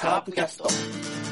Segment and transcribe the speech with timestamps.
[0.00, 1.29] カープキャスト。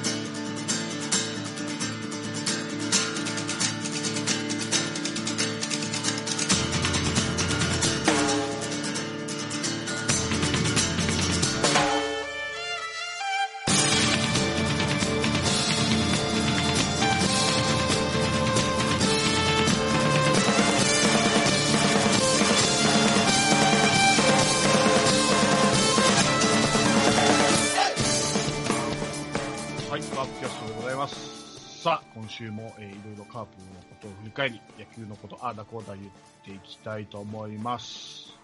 [34.39, 36.09] ことを振り返り、野球のこと、ああだこうだ言っ
[36.45, 38.37] ていきたいと思います。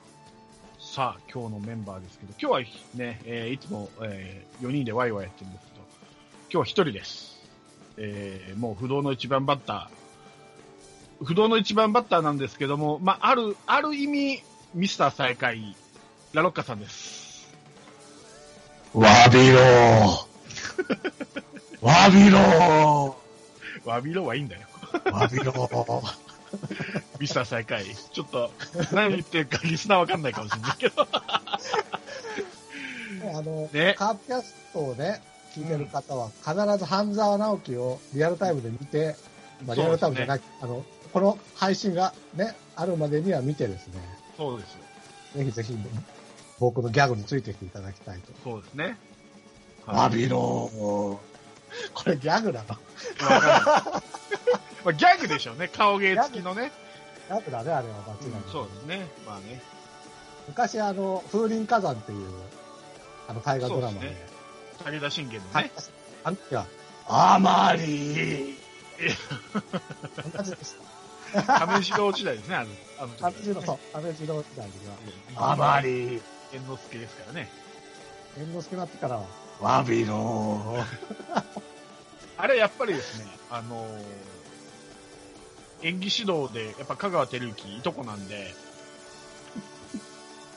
[0.78, 5.80] さあ、今日のメンバーですけど、今日はね、えーいつも、え4人でワイワイやってるんですけど、
[6.52, 7.34] 今日は1人です。
[7.96, 14.42] えーもう不動の一番バッター、不動の一番バッターなんですけども、まあ、ある、ある意味、
[14.74, 15.76] ミスター最下位、
[16.32, 17.54] ラロッカさんです。
[18.92, 20.34] わびろー。
[21.80, 23.16] わびろ
[23.84, 24.62] わびろはいいんだよ。
[24.98, 25.12] ー。
[25.12, 26.24] わびろー。
[27.18, 27.84] ミスター最下位。
[28.12, 28.50] ちょっと、
[28.92, 31.06] 何言ってるかリスナーわかんないかもしれないけど。
[33.36, 35.22] あの、ねカープキャストをね、
[35.54, 39.16] 聞いてる方は、必ず半沢直樹をリアルタイムで見て、
[39.66, 43.94] まあ、リアルタイムじゃなく、あの、この配信がね、あるまでには見てですね、
[44.36, 44.76] そうです。
[45.36, 45.76] ぜひぜひ、
[46.58, 48.32] 僕のギャグについてきていただきたいと。
[48.42, 48.98] そうですね。
[49.86, 51.33] わびろー。
[51.94, 52.68] これギャグなの？
[53.34, 53.60] わかんない
[54.84, 55.68] まあ、ギャグでしょうね。
[55.68, 56.70] 顔芸付きのね。
[57.28, 58.50] ギャグだね、あれは間違いなく。
[58.50, 59.06] そうですね。
[59.26, 59.62] まあね。
[60.46, 62.28] 昔、あの、風林火山っていう、
[63.28, 64.08] あの、大河ドラマで、
[64.82, 65.72] そうです武田信玄のはいね。。
[66.24, 66.66] あの時は、
[67.08, 68.58] あまり
[70.36, 70.74] 同じでし
[71.34, 71.42] た。
[71.58, 72.56] 亀次郎時代ですね。
[72.56, 72.68] あの、
[73.00, 74.72] あの時は亀次郎、そう、亀次郎時代に
[75.36, 75.52] は、ー。
[75.52, 76.20] あまり
[76.52, 77.50] 猿之助ですからね。
[78.36, 79.24] 猿之助になってからは、
[79.60, 80.84] わびろー。
[82.36, 84.34] あれ、やっぱりですね、あのー
[85.84, 88.54] 演技指導で、やっぱ香川照之、いとこなんで、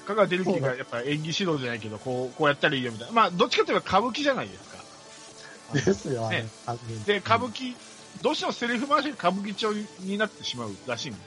[0.07, 3.13] 香川照之がやっぱ演技指導じゃないけど、こう、こうやったらいいよみたいな。
[3.13, 4.77] まあ、どっちかというと歌舞伎じゃないですか。
[5.73, 6.47] ですよ、ね。
[7.05, 7.75] で、歌舞伎、
[8.21, 11.19] どうしてもセリフ回しが歌舞伎調になってしまうらしいんで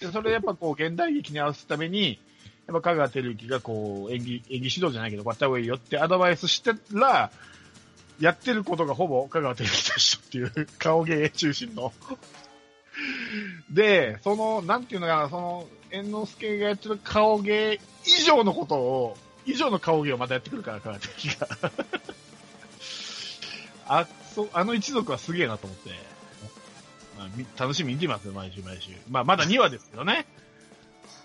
[0.00, 0.10] すよ。
[0.10, 2.18] で、それやっぱこう、現代劇に合わせるために、
[2.66, 7.30] やっぱ香川照之がこう、演技、演技指導じゃないけど、こうやった方がいいよってアドバイスしてら、
[8.20, 11.92] やってることがほぼ香川照之と一緒っていう、顔芸中心の。
[13.70, 19.16] で、その、なんていうのかな、その、猿之助がやってる顔芸以上のことを、
[19.46, 21.48] 以上の顔芸をまたやってくるから、香川照之が。
[23.86, 25.90] あ、そう、あの一族はすげえなと思って、
[27.18, 28.92] まあ、楽しみに見てますよ、毎週毎週。
[29.08, 30.26] まあ、まだ2話ですけどね。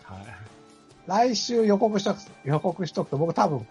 [0.03, 0.25] はい。
[1.07, 3.67] 来週予告しとく、予告しとくと、僕多分、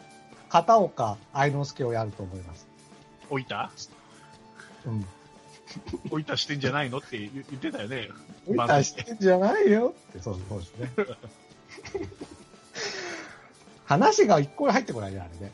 [0.48, 2.67] 片岡愛之助をやると思います。
[3.30, 3.70] 置いた？
[4.86, 5.06] うん。
[6.10, 6.98] 置いたしてんじゃないの？
[6.98, 8.08] って言言ってたよね。
[8.46, 9.94] 見たしてんじゃないよ？
[10.10, 10.90] って、そうそうですね。
[13.86, 15.52] 話が一個に入ってこないね、あれね。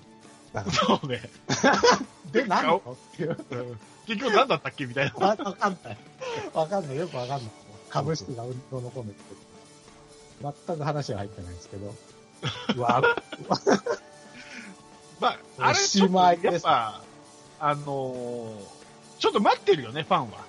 [0.73, 1.23] そうね。
[1.63, 1.73] ら、
[2.33, 2.77] で、何の
[3.13, 3.37] っていう。
[3.51, 4.85] うん結局何だったっけ？
[4.85, 5.15] みたいな。
[5.27, 5.97] わわかんない。
[6.53, 6.97] わかんない。
[6.97, 7.51] よくわかんない。
[7.89, 9.19] 株式が運動の込めて。
[10.67, 11.95] 全く話が入ってないんですけど。
[12.77, 13.03] うわ、
[15.21, 17.03] まあ、あれ、おしちょっとまいですやっぱ、
[17.61, 18.85] あのー
[19.19, 20.45] ちょっと待ってるよね、ファンは。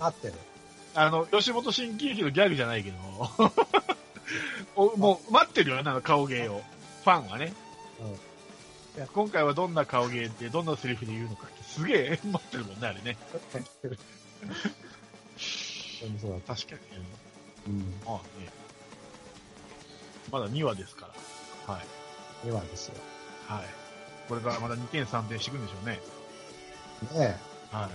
[0.00, 0.34] 合ってる。
[0.94, 2.96] あの、吉本新喜劇のギャグじゃないけど、
[4.76, 6.62] おもう待ってるよね、あの顔芸を。
[7.02, 7.52] ファンはね。
[8.00, 8.18] うん
[8.96, 13.16] いや今回はどんな顔芸で、どんなセリフで言うのかって、すげえ 待ってるもんね、あれね。
[13.52, 13.98] 合ってる。
[16.20, 16.54] そうだ。
[16.54, 16.74] 確か
[17.66, 17.74] に。
[17.74, 17.94] うん。
[18.06, 18.48] ああね。
[20.30, 21.10] まだ2話ですか
[21.66, 21.74] ら。
[21.74, 21.86] はい。
[22.46, 22.94] 今ですよ。
[23.48, 23.83] はい。
[24.28, 26.00] これからまだ2点3点していくんでしょうね。
[27.18, 27.38] ね
[27.70, 27.88] は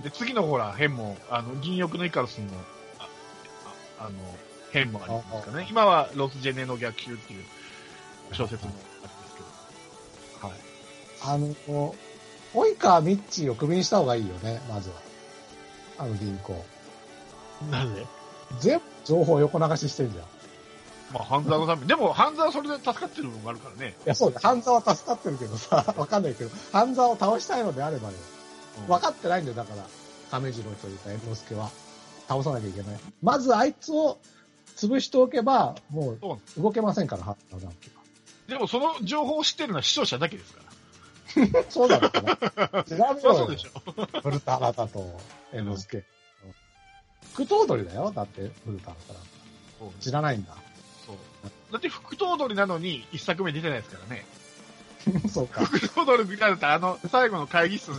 [0.00, 0.02] い。
[0.02, 2.46] で、次のほら、編も、あの、銀翼のイカロスの、
[3.98, 4.10] あ、の、
[4.72, 5.66] 編もありますからね。
[5.70, 7.44] 今はロスジェネの逆襲っていう
[8.32, 8.72] 小説も
[9.02, 9.40] あるんですけ
[10.40, 10.48] ど。
[10.48, 10.58] はい。
[11.22, 11.94] あの、
[12.54, 14.96] 及川ミッチーをクビにした方がいいよね、まずは。
[15.98, 16.64] あの銀行。
[17.70, 18.06] なんで？
[18.60, 20.24] 全部情報横流ししてるじゃん。
[21.12, 21.88] いまあ、半沢のために。
[21.88, 23.94] でも、半沢はそれで助かってる部分があるからね。
[24.04, 28.14] や、そうだ、半沢は助かってるけどさ、 わかんないけど、半沢を倒したいのであればよ。
[28.14, 28.32] うん
[28.86, 29.84] 分かってないんだよ、だから。
[30.30, 31.70] 亀次郎というか、猿之助は。
[32.26, 33.00] 倒さなきゃいけない。
[33.22, 34.18] まずあいつを
[34.76, 37.90] 潰しておけば、もそうう動けませんから、半沢直樹
[38.48, 41.60] でも、その情報を知ってるのは視聴者だけですから。
[41.60, 41.64] は。
[41.68, 42.36] そうだったな。
[42.84, 44.20] 調べそりゃろよそうでしょ。
[44.22, 45.20] 古田新太と
[45.52, 46.04] 猿之助。
[47.34, 49.92] 副頭取だよ、だって、古田新太。
[50.00, 50.54] 知らないんだ。
[51.72, 54.24] だって、副頭取なのに、一作目出てないですからね。
[55.32, 55.64] そうか。
[55.64, 57.96] 副頭取ぐらいだったら、あの、最後の会議室に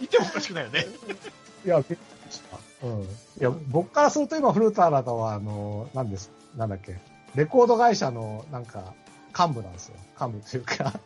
[0.00, 0.86] いてもおかしくないよね。
[1.64, 2.58] いや、びっくりした。
[2.86, 3.02] うん。
[3.02, 3.06] い
[3.38, 6.98] や、僕からすると今、古田新太は、あの、なんです、なんだっけ、
[7.34, 8.94] レコード会社の、なんか、
[9.38, 9.96] 幹部なんですよ。
[10.20, 11.00] 幹部というか、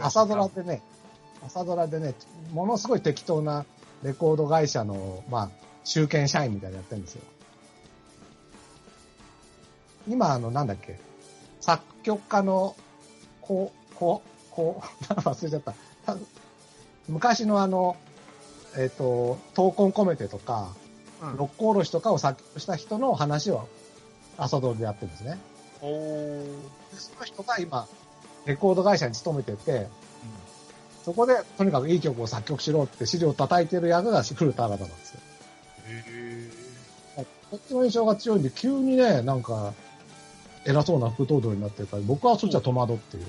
[0.00, 0.80] 朝ドラでね、
[1.44, 2.14] 朝ドラでね、
[2.52, 3.66] ものすごい適当な
[4.02, 5.50] レコード会社の、まあ、
[5.84, 7.22] 中堅社員みたいなのやってるんですよ。
[10.08, 10.98] 今、あの、なんだっけ、
[11.60, 12.76] 作曲家の、
[13.40, 15.74] こう、こう、こう、 忘れちゃった。
[16.06, 16.18] た
[17.08, 17.96] 昔のあの、
[18.76, 20.74] えっ、と、闘魂込めてとか、
[21.22, 23.66] うん六甲おろしとかを作曲した人の話を
[24.36, 25.38] 朝ドラでやってるんですね。
[25.80, 26.42] おー。
[26.42, 27.86] でその人が今、
[28.44, 29.86] レコード会社に勤めてて、
[31.04, 35.20] そこでとにかくいい曲を作曲しろって資料を叩いてる役が古田新太なんですよ。
[35.86, 36.50] へ
[37.50, 39.74] こっちの印象が強いんで、急にね、なんか、
[40.66, 43.24] 偉そうな副頭取になってるから、僕はそっちは戸惑ってる。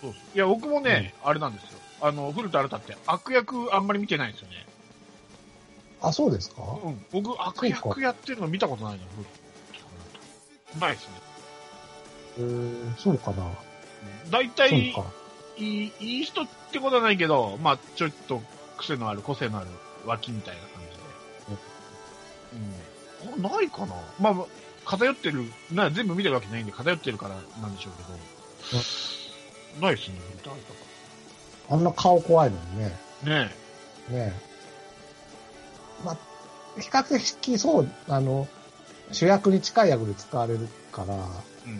[0.00, 1.78] そうそういや、僕もね、あれなんですよ。
[2.00, 4.66] あの、古田新太って悪役あんまり見てないんですよね。
[6.02, 6.62] あ、そうですか？
[6.82, 7.04] うん。
[7.12, 9.26] 僕、悪役やってるの見たことないの、古
[10.78, 10.86] 田。
[10.86, 11.12] ないですね。
[12.38, 13.46] えー、そうかな。
[14.30, 15.04] 大体、か。
[15.58, 18.40] いい、いい人ってことはないけど、まあ、ちょっと
[18.78, 19.66] 癖のある、個性のある
[20.06, 20.70] 脇みたいな感
[23.30, 23.36] じで。
[23.36, 23.48] うん。
[23.48, 24.46] あないかなまあまあ、
[24.84, 29.86] 偏ってる、な、全部見てるわけないんで偏ってるからなんでしょうけど。
[29.86, 32.96] ないですね、古田新あんな顔怖いのにね。
[33.20, 33.30] 太。
[33.30, 33.50] ね
[34.10, 34.32] ね
[36.04, 36.16] まあ、
[36.80, 38.48] 比較的そう、あの、
[39.12, 41.70] 主役に近い役で使われるから、え。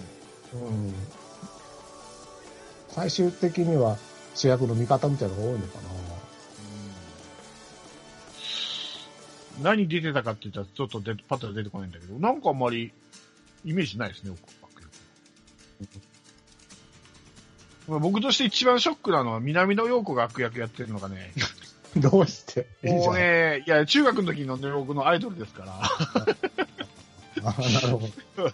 [0.54, 0.66] うん。
[0.66, 0.94] うん。
[2.88, 3.96] 最終的には
[4.34, 5.99] 主役の味方みたいなのが多いのかう
[9.62, 12.92] 何出てたかって言ったら、ちょっとでパッと出てこないんだけど、なんかあんまり
[13.64, 14.32] イメージないですね、
[17.86, 21.46] 僕として一番ショックなのは、南野陽子が悪役やってるのがね、な。
[22.10, 22.68] どうして？
[22.82, 23.14] もう。
[23.14, 25.80] ね、いや、中学の時のね、僕のアイドルですから、
[27.42, 28.52] あなるほど。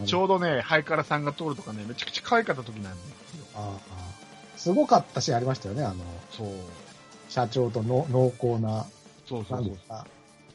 [0.06, 3.46] ちょうどね、ハイカラさんが通るとかね、めちゃくちゃ可愛かった時なんですよ。
[3.54, 4.10] ああ
[4.56, 6.48] すごかったシーンありましたよね、あの、そう。
[7.28, 8.86] 社長との濃厚な、
[9.30, 9.76] そうそうんそう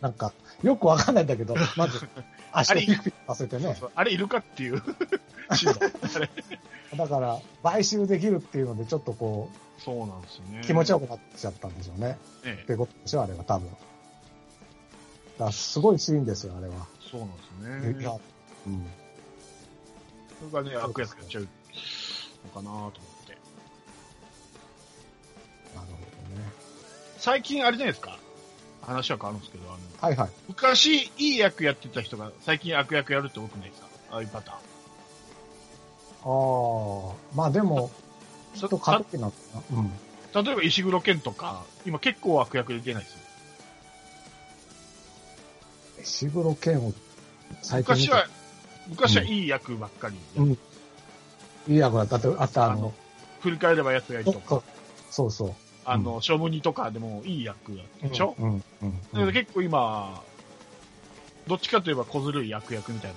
[0.01, 2.05] なんか、よくわかんないんだけど、 まず、
[2.51, 3.77] 足をピッピッさせてね。
[3.79, 4.83] そうあれいるかっていう
[6.97, 9.49] だから、買収できるっていうので、ちょっとこ
[9.83, 10.59] そうなんですよね。
[10.61, 12.17] う、気持ちよくなっちゃったんでしょうね。
[12.43, 13.69] ねってことでしょ、あれは、多分。
[15.39, 16.75] だすごいシーンですよ、あれは。
[17.09, 17.31] そうなん
[17.81, 18.01] ですね。
[18.01, 18.11] いや
[18.67, 18.87] うん。
[20.51, 21.49] それがね、悪役やっちゃうの
[22.53, 23.37] かなと思って。
[25.73, 26.51] なるほどね。
[27.17, 28.19] 最近あれじゃないですか？
[28.85, 30.29] 話は変わるんですけど、あの、はいはい。
[30.47, 33.87] 昔いい役やってた人が最近悪役やるって多くないですか？
[34.11, 34.57] ああいうパターン。
[36.27, 37.91] ああ、まあでも、
[38.55, 39.31] ちょっと過渡期な。
[39.71, 39.91] うん。
[40.43, 43.19] 例えば石黒賢とか、今結構悪役で出ないですよ。
[46.01, 46.93] 石黒剣を
[47.61, 48.27] 最近昔は、
[48.87, 50.15] 昔はいい役ばっかり。
[50.37, 50.51] うん。
[50.51, 50.57] い
[51.69, 52.19] い役だった。
[52.19, 52.93] だって、あとあのあの、
[53.41, 54.61] 振り返れば奴がいるとか、
[55.09, 55.55] そうそう。
[55.85, 58.45] あの、勝負にとかでもいい役やったでしょ、うん。
[58.45, 58.63] うん。
[58.81, 60.23] うんだけど結構今、
[61.47, 63.13] どっちかといえば小ずるい役役みたい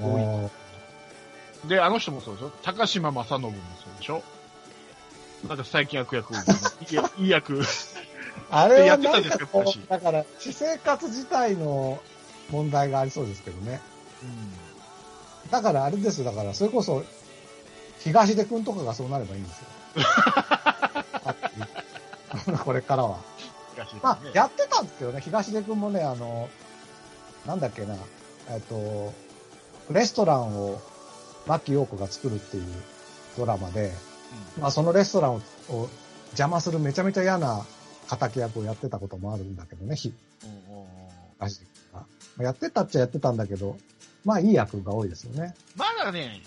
[0.00, 0.48] なのが多
[1.66, 1.68] い。
[1.68, 2.50] で、あの人もそうでしょ？
[2.62, 4.22] 高島正信もそうでしょ？
[5.48, 6.36] なんか最近悪役多
[7.20, 7.60] いいい役。
[8.50, 12.00] あれはやってたなんんかこですか昔う、だから、私生活自体の
[12.50, 13.80] 問題がありそうですけどね。
[15.50, 17.04] だからあれですよ、だから、それこそ、
[18.00, 19.66] 東出くんとかがそうなればいいんですよ。
[22.64, 23.18] これからは。
[23.74, 26.48] 東出まあね、やってたんですけどね、東出くんもね、あの、
[27.46, 27.94] なんだっけな、
[28.50, 29.12] えっと、
[29.92, 30.80] レストランを
[31.46, 32.64] 牧陽子が作るっていう
[33.36, 33.92] ドラマで、
[34.60, 35.88] まあそのレストランをを
[36.30, 37.64] 邪魔するめちゃめちゃ嫌な
[38.08, 40.12] 敵役をやってたこともあるんだけどね、ひ
[40.44, 43.76] うんうんやってたっちゃやってたんだけど、
[44.24, 45.54] まあいい役が多いですよね。
[45.76, 46.42] まだね、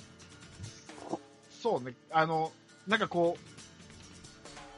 [1.61, 2.51] そうね、あの、
[2.87, 3.52] なんかこう、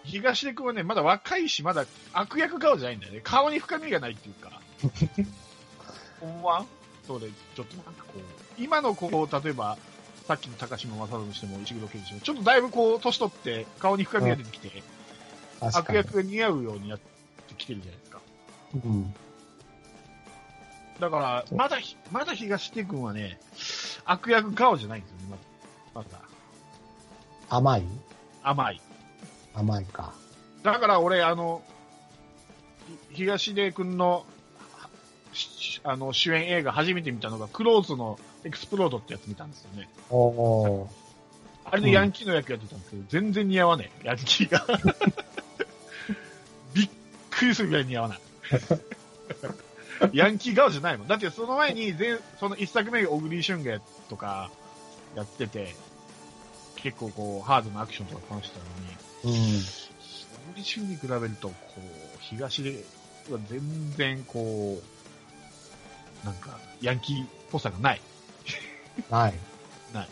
[0.05, 3.21] 東出くんはね、まだ若いし、まだ悪役顔じゃないんだよね。
[3.23, 4.61] 顔に深みがないっていうか。
[6.19, 6.65] ほんま
[7.07, 8.21] そうで、ちょっとなんかこう、
[8.57, 9.77] 今のこう、例えば、
[10.27, 14.83] さっきの高島正信にしても石黒賢にしても、ちょっとだいぶこう、年取って顔に深みが出てきて、
[15.59, 15.97] 悪確かに。
[15.97, 18.21] 役が似合うようになってきてるじゃないですか。
[18.73, 19.13] うん。
[20.99, 23.39] だから、まだひ、まだ東出くんはね、
[24.05, 25.25] 悪役顔じゃないんですよね、
[25.93, 26.09] まだ。
[26.09, 26.25] まだ
[27.47, 27.83] 甘い？
[28.41, 28.81] 甘い。
[29.55, 30.13] 甘いか。
[30.63, 31.61] だから俺、あの、
[33.09, 34.25] ひ東出くんの
[35.83, 39.89] あの主演映画初めて見たのが、クローズのエクスプロードってやつ見たんですよね。
[40.09, 40.87] おー。
[41.65, 44.65] あれでヤンキーの役やってたんですけど、全然似合わねえ、ヤンキーが。
[46.73, 46.89] びっ
[47.31, 48.19] くりするぐらい似合わない。
[50.13, 51.07] ヤンキー顔じゃないもん。
[51.07, 54.51] だってその前に前、その一作目が小栗旬がとか
[55.15, 55.75] やってて、
[56.75, 58.95] 結構こう、ハードなアクションとか楽してたのに、
[59.25, 59.31] うん。
[59.33, 62.85] 小栗旬に比べると、こう、東で
[63.29, 64.79] は全然こ
[66.23, 68.01] う、なんか、ヤンキーっぽさがない。
[69.09, 69.33] ない。
[69.93, 70.09] ない。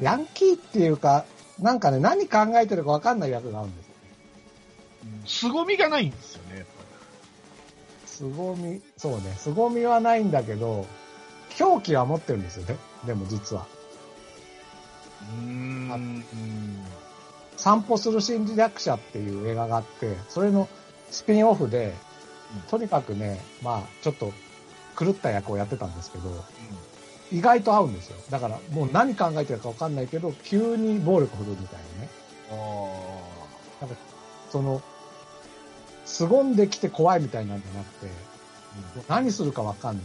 [0.00, 1.24] ヤンキーっていうか、
[1.60, 3.92] なんかね、何考えてるか分かんない役があるんですよ。
[5.04, 6.72] うん凄みがないんですよね、やっぱ
[8.06, 10.86] 凄み、そうね、凄みはないんだけど、
[11.56, 12.76] 狂気は持ってるんですよね。
[13.06, 13.66] でも実は。
[15.22, 15.36] り。
[15.36, 15.44] うー
[15.96, 16.97] ん。
[17.58, 20.68] 散歩する心理学者っていう映画があって、それの
[21.10, 21.92] スピンオフで、
[22.70, 24.32] とにかくね、まあ、ちょっと
[24.98, 26.30] 狂った役をやってたんですけど、
[27.30, 28.16] 意外と合うんですよ。
[28.30, 32.08] だから、もう何考えてるか分かんないけど、急に暴力振るみたいなね。
[32.52, 33.86] あ
[34.50, 34.80] その、
[36.06, 38.12] 凄んできて怖いみたいなんじゃなくて、も
[39.02, 40.04] う何するか分かんない。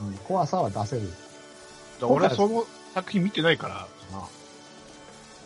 [0.00, 1.08] うん、怖さは出せる。
[2.02, 2.06] あ。
[2.06, 4.43] 俺はその作品見てないからかな。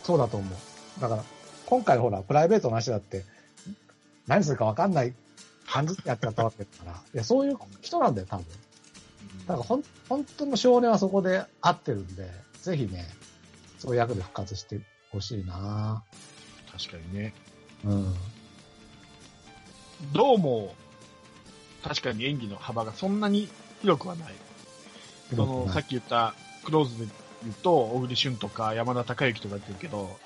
[0.09, 1.01] そうだと思う。
[1.01, 1.23] だから、
[1.67, 3.25] 今回ほら、プライベートの話だって、
[4.25, 5.13] 何するか分かんない
[5.67, 8.45] 感じでやってやったわけだから、いや、そういう人なんだよ、多分。
[9.45, 12.27] だから、ほん、本当の少年はそこで合ってるんで、
[12.63, 13.05] ぜひね、
[13.77, 14.79] そういう役で復活して
[15.11, 16.03] ほしいな
[16.71, 17.35] 確かにね。
[17.85, 18.15] うん。
[20.11, 20.73] どうも、
[21.83, 23.47] 確かに演技の幅がそんなに
[23.83, 24.33] 広くはない。
[25.29, 26.33] その、さっき言った、
[26.65, 30.17] クローズで言うと、小栗旬とか山田孝之とかやってるけど、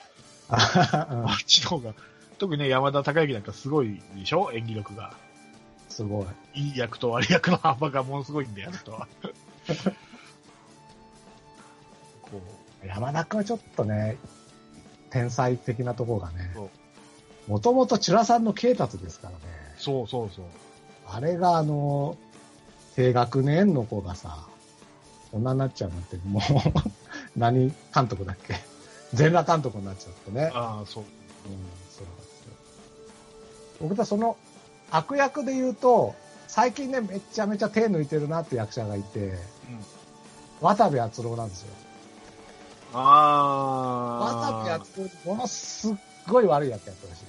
[0.50, 1.94] あっちの方が、
[2.38, 4.52] 特にね、山田孝之なんかすごいでしょ？
[4.54, 5.14] 演技力が。
[5.90, 6.24] すご
[6.56, 6.60] い。
[6.60, 9.08] いい役と悪い役の幅がものすごいんだよ、あの人は。
[12.22, 12.42] こ
[12.86, 14.18] 山田君はちょっとね、
[15.10, 16.52] 天才的なところがね
[17.48, 19.40] もともとチュラさんの啓達ですからね。
[19.78, 20.46] う、そうそうそう。
[21.06, 22.18] あれがあの、
[22.96, 24.48] 低学年の子がさ、
[25.32, 26.42] こんなになっちゃうなんて、もう、
[27.38, 28.56] 何監督だっけ？
[29.14, 30.52] 全裸監督になっちゃってね。
[30.54, 31.04] ああ、そう。
[31.04, 31.10] うん、
[31.92, 32.54] そうなんですよ。
[33.82, 34.38] 僕はその
[34.92, 36.16] 悪役で言うと、
[36.48, 39.38] 最近ね、めちゃめちゃ手抜いてるなって役者がいて、
[40.62, 41.68] 渡部篤郎なんですよ。
[42.94, 44.76] 渡部ああ。
[44.76, 45.96] 篤郎、ものすっ
[46.28, 47.20] ごい悪い役やってほし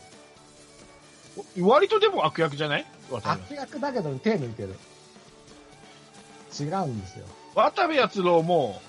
[1.56, 1.62] い。
[1.62, 2.86] 割とでも悪役じゃない？
[3.10, 4.76] 渡部悪役だけど手抜いてる。
[6.60, 7.26] 違うんですよ。
[7.54, 8.80] 渡部篤郎も、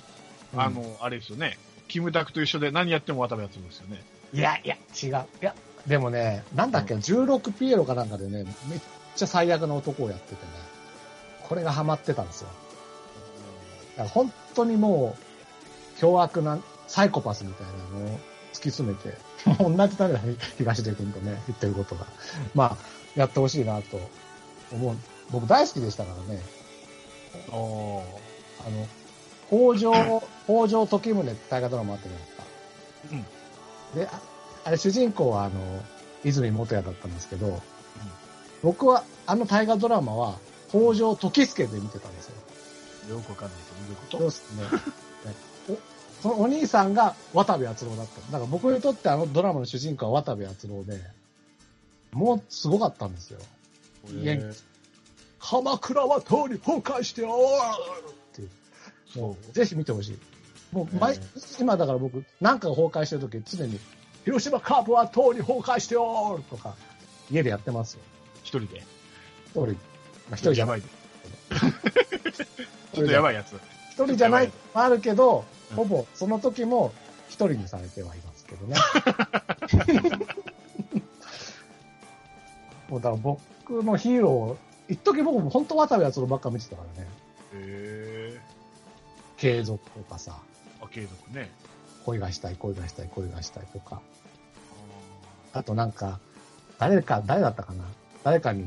[0.55, 1.57] うんあの、あれですよね。
[1.87, 4.01] キムタクと一緒で何やっても渡部篤郎ですよね。
[4.33, 5.09] いやいや、違う。
[5.09, 5.55] いや、
[5.87, 8.79] でもね、なんだっけ、16ピエロかなんかでね、めっ
[9.15, 10.39] ちゃ最悪な男をやっててね、
[11.43, 12.49] これがハマってたんですよ。
[13.97, 18.19] だから本当にもう、凶悪なサイコパスみたいなのを
[18.53, 19.15] 突き詰めて、
[19.59, 20.19] 同じだね、
[20.57, 22.07] 東出君とね、言ってることが。
[22.53, 22.77] まあ、
[23.15, 23.99] やってほしいなと
[24.71, 24.97] 思う。
[25.31, 26.41] 僕大好きでしたからね。
[27.49, 28.03] あの、
[29.49, 29.93] 北条、
[30.45, 32.43] 北条時宗って大河ドラマあったじゃないですか。
[33.11, 33.15] う
[33.95, 33.99] ん。
[33.99, 34.21] で、あ
[34.65, 35.83] あれ主人公はあの、
[36.23, 37.61] 泉元也だったんですけど、
[38.63, 43.15] 僕はあの大河ドラマは北条時助で見てたんですよ。
[43.15, 43.57] よくわかんない
[44.09, 44.57] けど、どういうこと？
[44.61, 44.79] そうですね。
[45.29, 45.35] ね
[45.69, 48.19] おそのお兄さんが渡部篤郎だった。
[48.31, 50.99] だから僕にとってあのドラマの主人公は渡部篤郎で、
[52.13, 53.39] もうすごかったんですよ。
[54.11, 54.63] 元気
[55.39, 57.35] 鎌倉は通り崩壊しておる。
[59.15, 60.17] もうぜひ見てほしい。
[60.71, 61.21] もう毎、へえ
[61.59, 63.79] 今だから僕、なんかが崩壊してるとき、常に、
[64.25, 66.75] 広島カープは通り崩壊しておるとか、
[67.31, 68.01] 家でやってますよ。
[68.43, 68.83] 一人で。
[69.47, 69.67] 一人。
[69.67, 69.73] ま
[70.31, 70.79] あ、一人じゃない。
[70.79, 71.71] やばい。
[72.93, 73.53] ちょっとやばいやつ。
[73.91, 76.93] 一人じゃないもあるけど、うんほぼその時も
[77.27, 78.75] 一人にされてはいますけどね。
[82.87, 87.09] もうだから僕のヒーロー、一時僕も本当渡部篤郎ばっか見てたからね。
[87.53, 87.84] へえ。
[89.37, 90.37] 継続とかさ、
[90.81, 91.49] あ、継続ね。
[92.05, 94.01] 恋がしたい、恋がしたい、恋がしたいとか。
[95.53, 96.19] あとなんか、
[96.77, 97.85] 誰か、誰だったかな
[98.23, 98.65] 誰かに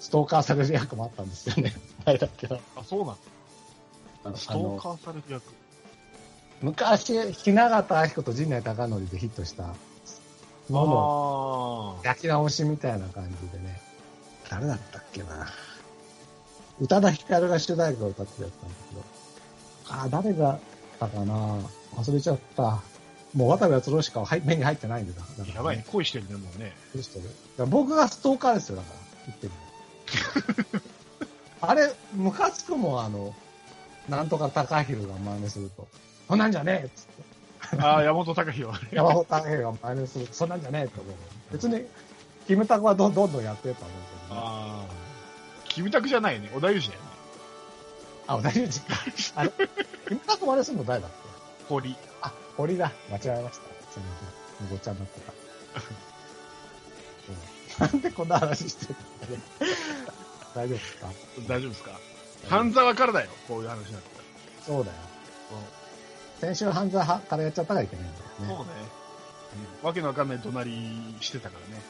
[0.00, 1.72] ストーカーされる役もあったんですよね。
[2.04, 2.56] 誰だっけな。
[2.76, 4.38] あ、そうなんだ。
[4.38, 5.42] ストーカーされる役。
[6.62, 9.74] 昔、雛形明子と陣内孝則でヒットした
[10.68, 13.80] ののあ焼き直しみたいな感じでね。
[14.48, 15.48] 誰だったっけな。
[16.80, 19.19] 宇多田ヒカルが主題歌を歌ってるやつなんだけど。
[19.90, 20.58] ああ、誰が
[20.98, 21.58] だかな
[21.96, 22.80] 忘れちゃった。
[23.34, 25.12] もう渡部篤郎しか入目に入ってないんだ。
[25.14, 25.56] だからあ。
[25.56, 25.84] やばいね。
[25.90, 26.72] 恋してるね、もうね。
[26.94, 29.00] どうしてる僕がストーカーですよ、だから。
[29.26, 29.52] 言ってみ
[30.74, 30.80] る
[31.60, 33.34] あれ、ムカつくもん、あの、
[34.08, 35.86] なんとか高弘が真似すると。
[36.28, 37.82] そんなんじゃねえっつって。
[37.82, 38.78] ああ、山本隆弘。
[38.90, 41.14] 山本高弘が真似すると、そんなんじゃねえって思う。
[41.52, 41.86] 別に、
[42.46, 43.94] キムタクはどどんどんやってると思う
[44.28, 44.40] けど、ね。
[44.42, 44.94] ああ。
[45.68, 46.50] キムタクじゃないね。
[46.52, 47.09] 小田裕二だよね。
[48.30, 49.02] あ、小田裕二か。
[49.34, 49.50] あれ、
[50.06, 51.16] キムタク真似するの誰だっけ？
[51.68, 51.96] 堀。
[52.22, 52.92] あ、堀だ。
[53.10, 53.64] 間違えました。
[53.92, 54.16] すみま
[54.60, 54.68] せん。
[54.68, 55.32] ごっちゃになってた。
[57.82, 58.96] うんなんでこんな話してるん
[59.30, 59.42] だね。
[60.54, 61.06] 大丈夫ですか？
[61.48, 61.90] 大丈夫ですか？
[62.48, 63.30] 半沢からだよ。
[63.48, 64.08] こういう話になって
[64.66, 64.96] そうだよ。
[66.40, 68.56] 先週犯罪派からやっちゃったからいけないんだよね。
[68.56, 68.72] そうね。
[69.82, 70.70] わけのわかんない隣
[71.20, 71.82] してたからね。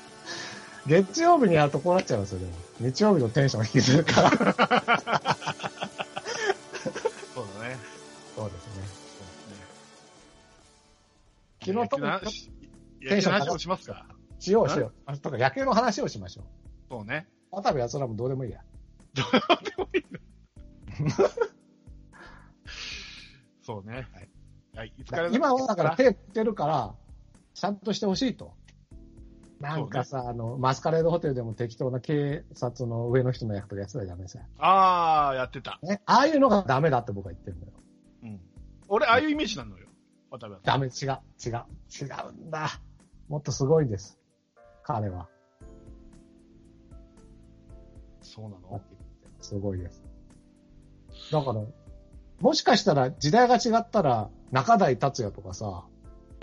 [0.87, 2.53] 月曜日にやるとこうなっちゃいますよ、でも。
[2.81, 5.30] 日曜日のテンション引きずるから。
[11.73, 12.51] 昨日特に野球の話
[13.09, 14.07] テンション野球の話をしますか？
[14.39, 14.93] しようしよう。
[15.07, 16.45] あ、とか野球の話をしましょう。
[16.89, 17.29] そうね。
[17.51, 18.61] 渡部奴らもどうでもいいや。
[19.15, 19.27] どう
[19.65, 20.19] でもいいの
[23.63, 24.07] そうね。
[24.13, 24.29] はい。
[24.77, 24.93] はい。
[24.97, 26.95] いつから今はだから手振ってるから、
[27.55, 28.55] ちゃんとしてほしいと。
[29.61, 34.45] なんかさ、あの、マスカレードホテルでも適当な警察の上の人の役とかやってたじゃないですか。
[34.59, 35.79] ああ、やってた。
[35.83, 36.01] ね。
[36.07, 37.73] ああいうのがダメだって僕は言ってるのよ。
[38.23, 38.41] うん。
[38.89, 39.87] 俺、ああいうイメージなのよ。
[40.31, 40.61] 渡部は。
[40.63, 42.81] ダメ、違う、違う、違うんだ。
[43.29, 44.19] もっとすごいんです。
[44.85, 45.29] 彼は。
[48.23, 48.81] そうなの？
[49.41, 50.03] すごいです。
[51.33, 51.61] だから、
[52.41, 55.85] もしかしたら時代が違ったら、中台達也とかさ、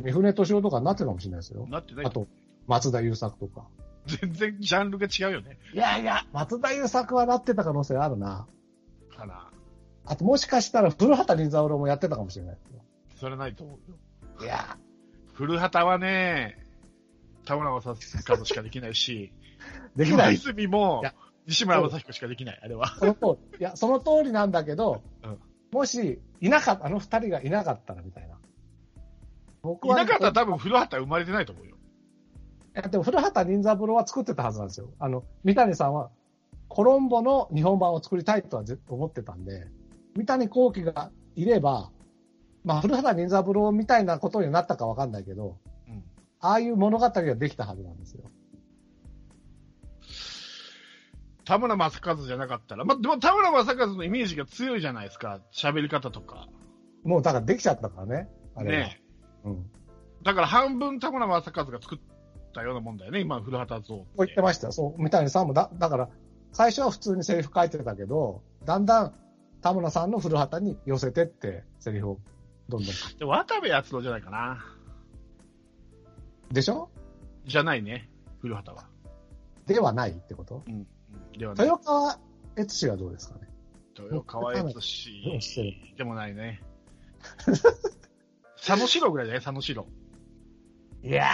[0.03, 1.65] 三船敏夫とかになってるかもしれないですよ。
[1.67, 2.27] なってないあと、
[2.67, 3.67] 松田優作とか。
[4.05, 5.57] 全然ジャンルが違うよね。
[5.73, 8.47] いやいや、松田優作はなってた可能性あるな。
[9.15, 9.49] かな。
[10.05, 12.76] あと、もしかしたら古畑任三郎もやってたかもしれないで
[13.19, 13.97] それないと思うよ。
[14.41, 14.77] いや、
[15.33, 16.57] 古畑はね、
[17.45, 19.31] 田村正和しかできないし、
[19.95, 20.35] できない。
[20.35, 21.03] 泉も
[21.45, 22.87] 西村正彦しかできない、あれは。
[22.99, 23.59] その通り。
[23.59, 25.37] いや、その通りなんだけど、うん
[25.71, 28.37] もし、いなかった、あの二人がいなかったらみたいな。
[29.61, 31.75] 僕いなかったら多分古畑は生まれてないと思うよ。
[31.75, 34.89] いやでも古畑任三郎は作ってたはずなんですよ。
[34.99, 36.09] あの、三谷さんは、
[36.69, 39.67] コロンボの日本版を作りたいとはぜ思ってたんで、
[40.15, 41.91] 三谷幸喜がいれば、
[42.67, 46.03] まあ、古畑任三郎みたいなことになったかわかんないけど、うん。
[46.41, 48.25] ああいう物語ができたはずなんですよ。
[51.45, 55.39] 田村正和じゃなかったら、ま、でも田村正和のイメージが強いじゃないですか。
[55.53, 56.49] 喋り方とか。
[57.05, 58.27] もうだからできちゃったからね。
[58.53, 58.83] あれは。
[58.89, 59.01] ね
[59.45, 59.65] うん。
[60.23, 61.99] だから半分田村正和が作っ
[62.53, 64.03] たようなもんだよね、今、古畑像って。
[64.03, 64.73] こう言ってましたよ。
[64.73, 66.09] そう、三谷さんもだ、だから、
[66.51, 69.13] 最初は普通にセリフ書いてたけど、だんだん
[69.61, 72.19] 田村さんの古畑に寄せてって、セリフを
[72.69, 72.93] どんどん。
[73.17, 74.63] で渡部篤郎じゃないかな。
[76.51, 76.89] でしょ？
[77.45, 78.87] じゃないね、古畑は。
[79.65, 80.63] ではないってこと？
[80.67, 80.73] うん。
[80.73, 80.87] うん
[81.37, 81.67] ではない。
[81.67, 82.19] 豊川
[82.55, 83.47] 悦司はどうですかね？
[83.99, 85.11] 豊川悦司
[85.97, 86.61] でもないね。
[88.57, 89.87] 佐野史郎ぐらいだね、佐野史郎。
[91.03, 91.25] いや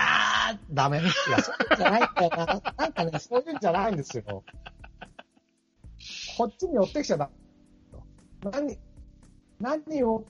[0.52, 1.00] ー、ダメ。
[1.00, 1.10] いや、
[1.42, 2.46] そういうんじゃないんだよな。
[2.78, 4.44] なんかね、そういうんじゃないんですよ。
[6.38, 7.30] こっちに寄ってきちゃダ
[8.44, 8.50] メ。
[8.52, 8.78] 何、
[9.60, 10.26] 何を、い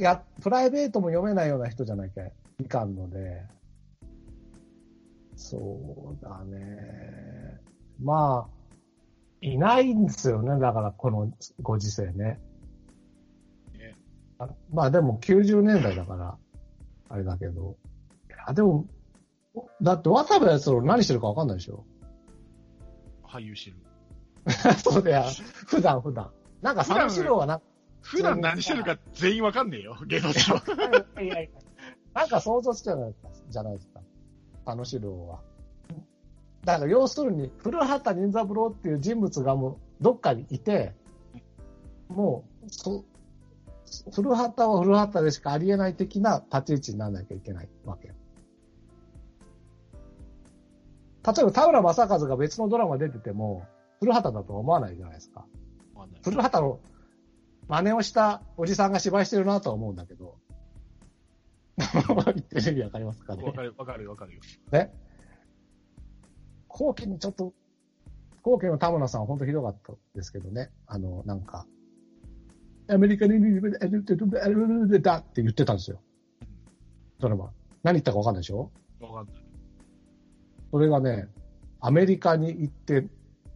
[0.00, 2.26] や、プライベートも読めないような人じゃなきゃ
[2.60, 3.42] いかんので、
[5.38, 7.60] そうだね。
[8.02, 8.58] まあ、
[9.40, 10.58] いないんですよね。
[10.58, 11.32] だから、この
[11.62, 12.40] ご時世ね。
[13.72, 13.96] ね
[14.38, 16.36] あまあでも90年代だから、
[17.08, 17.76] あれだけど。
[18.28, 18.86] いや、でも、
[19.80, 21.84] だって渡部篤郎何してるか分かんないでしょ？
[23.24, 23.76] 俳優してる。
[24.78, 25.24] そうだよ。
[25.66, 26.30] 普段普段。
[26.62, 27.60] なんか佐野史郎はな、
[28.08, 30.62] 普段何してるか全員わかんねえよ、芸能人は。
[31.22, 31.60] いやいや
[32.14, 33.28] なんか想像つくじゃないですか。
[33.50, 34.00] じゃないですか。
[34.64, 35.40] 佐野史郎は。
[36.64, 40.94] だから要するに、古畑任三郎っていう人物がもうどっかにいて、
[42.08, 43.04] もう、そ
[44.12, 48.14] 古畑は古畑でしかありえない的な立ち位置にならなきゃいけないわけよ。
[51.26, 53.66] 例えば田村正和が別のドラマ出てても、
[54.00, 55.44] 古畑だとは思わないじゃないですか。
[56.24, 56.80] 古畑の
[57.68, 60.38] 真似をしたおじさんが芝居してるなとは思うんだけど。
[61.78, 63.44] 言ってる意味わかりますかね？
[63.44, 64.40] わかる、わかるよ、わかるよ。
[64.72, 64.92] ね。
[66.66, 67.54] 後期にちょっと、
[68.42, 70.70] 後期の田村さんは本当ひどかったですけどね。
[70.86, 71.66] あの、なんか、
[72.88, 76.00] アメリカに、だって言ってたんですよ。
[77.18, 77.52] ドラマ。
[77.82, 79.44] 何言ったかわかんないでしょわかんない。
[80.70, 81.28] それがね、
[81.80, 83.06] アメリカに行って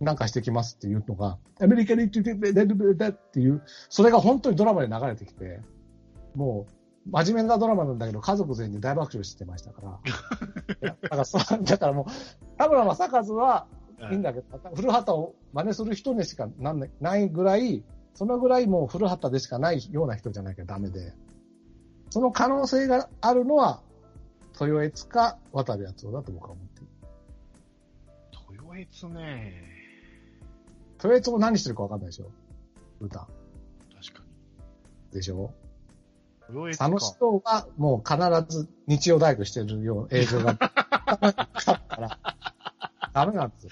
[0.02, 5.60] なんかしてきますっていうのが、アメリカに行ってっていう、それが本当にドラマで流れてきて、
[6.34, 6.66] も
[7.06, 10.90] う、真面目なドラマなんだけど、家族全員に大爆笑してましたから。
[11.02, 13.66] だからそう、だからもう、田村正和は、
[14.10, 17.84] いいんだけど、古畑を真似する人にしかなんないぐらい、
[18.14, 21.12] そのぐらいもう古畑でしかないような人じゃなきゃダメで、
[22.10, 23.82] その可能性があるのは、
[24.60, 26.88] 豊悦か渡部篤郎だと僕は思っている。
[28.50, 29.81] 豊悦ね。
[31.02, 32.30] 豊悦も何してるか分かんないでしょ？
[33.00, 33.20] 歌。
[33.20, 33.30] 確
[34.14, 34.22] か
[35.12, 35.52] でしょ？
[36.78, 37.06] あのか。
[37.06, 38.18] 人はもう必
[38.58, 40.70] ず日曜大工してるような映像が、 か
[41.96, 42.18] ら、
[43.12, 43.70] ダメなんですよ。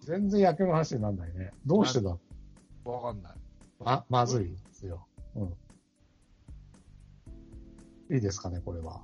[0.00, 1.52] 全然野球の話にならないね。
[1.66, 2.16] どうしてだ？
[2.84, 3.34] わかんない。
[3.80, 5.06] ま、まずいですよ。
[5.34, 5.48] うん。
[8.14, 9.02] いいですかね、これは。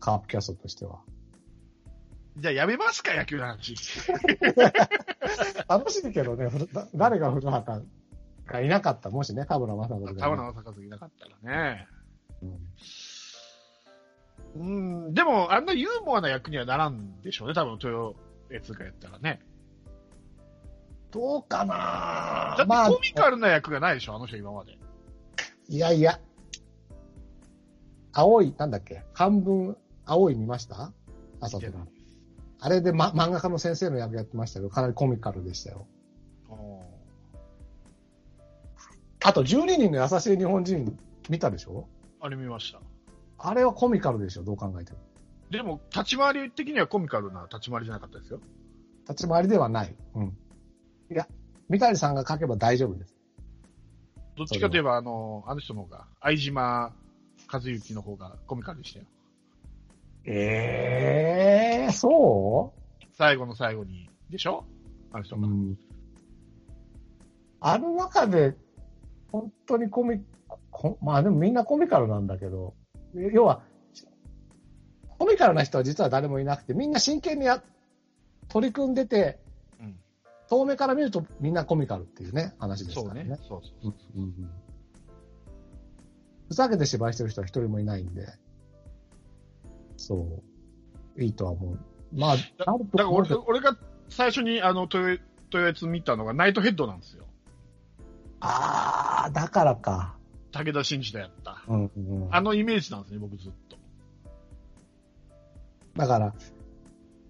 [0.00, 1.00] カープキャストとしては。
[2.36, 3.74] じゃあやめますか、野球の話。
[5.68, 6.48] 楽しいけどね、
[6.94, 7.86] 誰が古畑
[8.46, 10.20] がいなかった、もしね、田村正和が、ね。
[10.20, 11.88] 田村正和いなかったらね。
[12.42, 12.58] うん
[14.54, 14.58] う
[15.08, 18.12] ん、でも、あんなユーモアな役にはならんでしょうね、多分、豊
[18.50, 19.40] 悦がやったらね。
[21.10, 24.78] どうかだってなまあ、コミカルな役がないでしょ、あの人今まで。
[25.68, 26.18] いやいや。
[28.12, 30.92] 青い、なんだっけ半分、青い見ました？
[31.40, 31.72] 朝ドラ。
[32.64, 35.88] あれで、ま、漫画家の先生の役やってましたけど、かなりコミカルでしたよ。
[36.48, 36.80] お
[39.24, 40.96] あと、12人の優しい日本人
[41.28, 41.88] 見たでしょ？
[42.20, 42.80] あれ見ました。
[43.38, 44.44] あれはコミカルでしょ？
[44.44, 44.98] どう考えても。
[45.50, 48.40] でも、立ち回り的にはコミカルな立ち回りじゃなかったですよ。
[49.08, 49.96] 立ち回りではない。
[50.14, 50.36] うん。
[51.10, 51.26] いや、
[51.68, 53.16] 三谷さんが書けば大丈夫です。
[54.36, 56.94] どっちかといえば、あの、あの人の方が、相島
[57.52, 59.06] 和之の方がコミカルでしたよ。
[60.24, 62.72] ええー、そ
[63.12, 64.64] 最後の最後に、でしょ？
[65.12, 65.46] あの人が。
[65.46, 65.78] ううん。
[67.60, 68.56] あの中で、
[69.30, 70.22] 本当にコミ、
[70.70, 72.74] こまあでもみんなコミカルなんだけど、
[73.14, 73.62] 要は、
[75.18, 77.62] コミカルな人は実は誰もいなくて、みんな真剣にや
[78.48, 79.38] 取り組んでて、
[79.80, 79.96] うん。
[80.48, 83.22] 遠目から見るとみんなコミカルっていうね、話ですからね。
[83.22, 83.38] そうね。
[83.48, 84.50] そうそううんうんうん
[86.48, 88.26] ふざけて芝居してる人は一人もいないんで、
[90.02, 90.42] そ
[91.16, 91.78] う、いいとは思う。
[92.12, 93.76] まあ、だだから俺俺が
[94.08, 97.26] 最初にあの豊豊悦見たのがナイトヘッドなんですよ。
[98.40, 100.16] ああ、だからか。
[100.50, 101.62] 武田真治がやった。
[101.68, 103.76] うんうん、あのイメージなんですね、僕ずっと。
[105.96, 106.34] だから、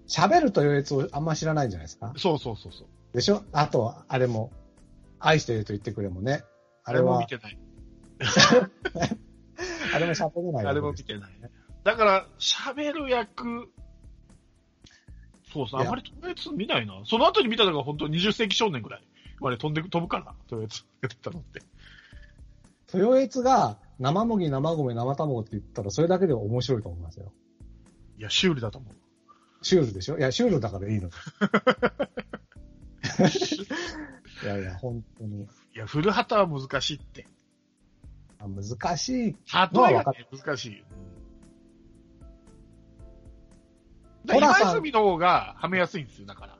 [0.09, 2.15] 喋るというやつをあんま知らないんじゃないですか。
[2.17, 2.87] そうそうそうそう。
[3.13, 3.45] でしょ？
[3.53, 4.51] あと、あれも、
[5.21, 6.43] 愛してると言ってくれもね。
[6.85, 7.59] あれはあれも見、てない。
[9.95, 11.33] あれも喋れないあれも見てない。
[11.85, 13.73] だから、喋る役、
[15.53, 17.03] そうそう、いやあまり豊悦見ないな。
[17.05, 19.03] その後に見たのが本当20世紀少年ぐらい
[19.41, 21.63] まで飛んでく、飛ぶから、豊悦やってたのって。
[22.95, 27.33] 豊悦が生麦、生米、生卵って言ったら、それだけで面白いと思いますよ。
[28.19, 28.95] いや、シュールだと思う。
[29.63, 30.19] シュールでしょ？
[30.19, 31.09] いや、シュールだからいいの。
[34.43, 35.43] いやいや、本当に。
[35.43, 37.27] いや、古畑は難しいって。
[38.39, 39.15] あ難しい。
[39.27, 39.37] 例え
[39.95, 40.81] が、ね、難しい。
[40.81, 40.87] うん
[44.25, 46.59] だから今泉の方がはめやすいんですよ、だから。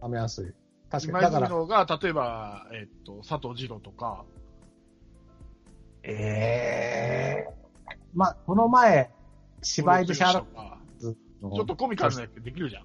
[0.00, 0.52] はめやすい。
[0.90, 1.32] 確今かに。
[1.32, 4.24] だから、泉の方が、例えば、えっと、佐藤二郎とか、
[6.02, 7.54] ええ
[8.14, 9.10] まあ、この前、
[9.62, 10.78] 芝居でシャーロック
[11.40, 12.84] ちょっとコミカルな役できるじゃん。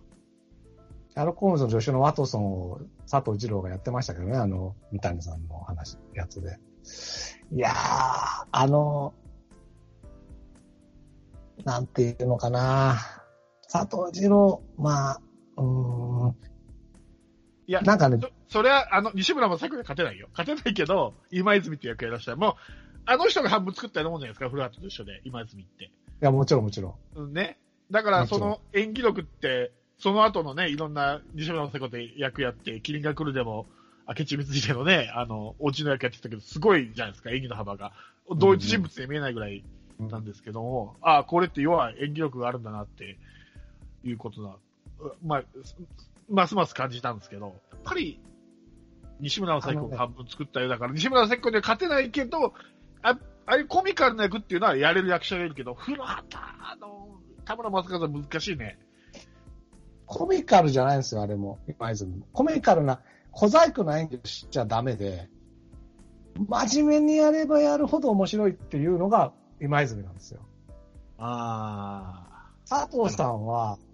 [1.10, 6.60] シャーロック・ホームズの助手のワトソンを佐藤二郎がやってましたけどね、あの、三谷さんの話、やつで。
[7.52, 7.74] いやー、
[8.52, 9.14] あの、
[11.64, 12.98] なんていうのかな
[13.74, 15.22] 佐藤二郎、まあ、
[15.58, 16.36] うーん、
[17.66, 20.30] いや、なんかね、そそれは、あの、西村正彦には勝てないよ。
[20.38, 22.54] 勝てないけど、今泉って役やらしたら、もう、
[23.08, 25.86] あの人が半分作ったようなもんじゃないですか、古畑と一緒で、今泉って。
[25.86, 27.22] いや、もちろんもちろん。
[27.24, 27.58] うんね。
[27.90, 33.66] だから、その演技力って、その後のね、いろんな西村正彦で役やって、キリンが来るでも、
[34.08, 37.94] 明智光秀のね、あの、お家の役やってたけど、すごいじゃないですか、演技の幅が。
[38.38, 39.64] 同一人物で見えないぐらい
[39.98, 43.18] なんですけども、ああ、これって要は演技力があるんだなって
[44.04, 44.50] いうことだ。
[45.00, 45.76] うまあ、す
[46.30, 48.20] ますます感じたんですけど、やっぱり、
[49.20, 52.54] 西村正彦が半分作ったようだから、西村正彦には勝てないけど、
[53.02, 56.38] あああいうコミカルな役っていうのはやれる役者がいるけど、古畑
[56.80, 57.10] の
[57.46, 58.78] 田村正和は難しいね。
[60.06, 61.60] コミカルじゃないんですよ、あれも。
[61.68, 62.26] 今泉も。
[62.32, 65.30] コミカルな、小細工な演技をしちゃダメで、
[66.48, 70.42] 真面目にやればやるほど面白いっていうのが今泉なんですよ。
[71.18, 72.34] ああ。
[72.68, 73.93] 佐藤さんはうん、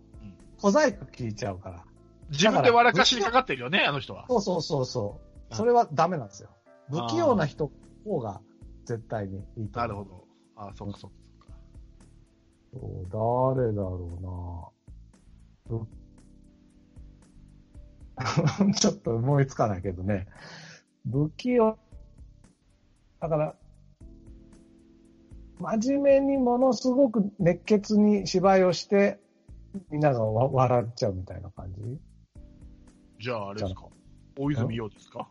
[0.62, 1.84] 小細工聞いちゃうから。
[2.30, 4.26] 自分で笑かしにかかってるよね、あの人は。
[4.28, 5.20] そうそうそうそ
[5.52, 5.56] う。
[5.56, 6.50] それはダメなんですよ。
[6.90, 7.72] 不器用な人
[8.06, 8.42] の方が
[8.86, 9.88] 絶対にいいと思う。
[9.88, 10.28] なるほど。
[10.56, 11.16] ああ、そうかそうか
[12.74, 14.70] そう誰だろうな。
[18.74, 20.28] ちょっと思いつかないけどね。
[21.10, 21.78] 不器用。
[23.20, 23.56] だから、
[25.60, 29.20] 真面目にものすごく熱血に芝居をして、
[29.92, 32.00] みんながわ笑っちゃうみたいな感じ？
[33.20, 33.88] じゃあ、あれですか？
[34.38, 35.28] 大泉洋ですか？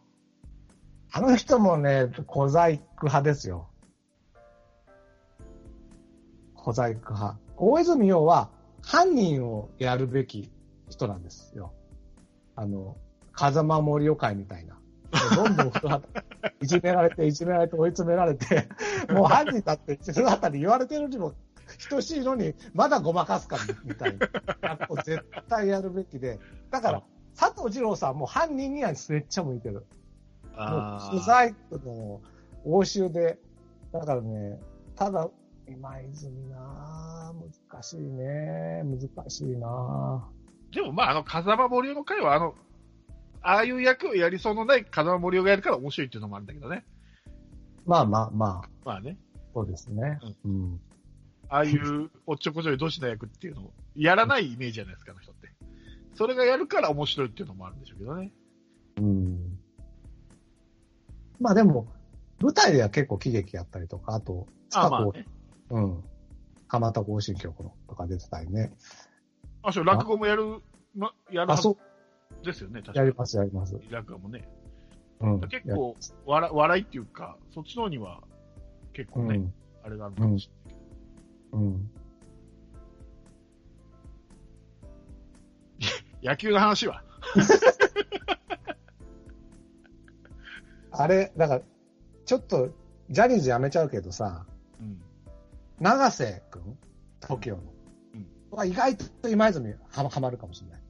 [1.13, 3.69] あの人もね、小細工派ですよ。
[6.55, 7.39] 小細工派。
[7.57, 8.51] 大泉洋は
[8.83, 10.51] 犯人をやるべき
[10.89, 11.73] 人なんですよ。
[12.57, 12.97] あの、
[13.33, 14.79] 風間森夫会みたいな。
[15.35, 16.25] どんどん古畑、
[16.61, 18.69] いじめられて、いじめられて、追い詰められて、
[19.11, 21.33] もう犯人だって古畑に言われてるにも
[21.91, 24.29] 等しいのに、まだごまかすかみたいな。
[25.05, 26.39] 絶対やるべきで。
[26.71, 27.03] だから、
[27.37, 29.75] 佐藤二郎さんも犯人にはめっちゃ向いてる。
[29.75, 29.85] もう、
[30.57, 32.21] あ不細工の
[32.65, 33.39] 応酬で、
[33.93, 34.61] だからね、
[34.97, 35.29] ただ、
[35.69, 40.27] 今泉なぁ難しいね難しいな
[40.73, 42.55] でもまあ、あの、風間森夫の回は、あの、
[43.41, 46.85] ああいう役をやりそうのない風間森夫がやるから面白いっていうのもあるんだけどね。
[47.87, 49.17] まあまあまあ、まあね。
[49.55, 50.19] そうですね。
[50.45, 50.81] うん。
[51.49, 55.49] ああいうおっちょこちょいどしな役っていうのをやらないイメージじゃないですか、あの人って。
[56.15, 58.33] それがやるから面白いっていうのもあるんでしょうけどね。
[58.99, 59.59] うん。
[61.41, 61.87] まあでも、
[62.41, 65.27] 舞台では結構喜劇やったりとか、あと、あまあこね。
[65.71, 66.05] うん。
[66.69, 68.73] 蒲田行進曲のとか出てたりね。
[69.63, 70.61] あ、そう、落語もやる、
[70.95, 71.79] ま、やるあ、はずそ
[72.43, 72.99] う、ですよね、確かに。
[72.99, 73.79] やります、やります。
[73.91, 74.49] 落語もね。
[75.21, 75.41] うん。
[75.41, 78.23] 結構、笑笑いっていうか、そっちの方には、
[78.93, 79.55] 結構ね、うん。
[79.85, 80.58] あれがあるかもしれないけど。
[81.53, 81.91] うん。
[86.23, 87.03] 野球の話は？
[90.91, 91.63] あれ、だから、
[92.25, 92.75] ちょっと、
[93.11, 94.47] ジャニーズ辞めちゃうけどさ、
[94.81, 95.01] うん。
[95.81, 96.79] 長瀬くん
[97.21, 97.63] ?TOKIO の。
[98.15, 100.83] うんは意外と今泉はまはまるかもしれない。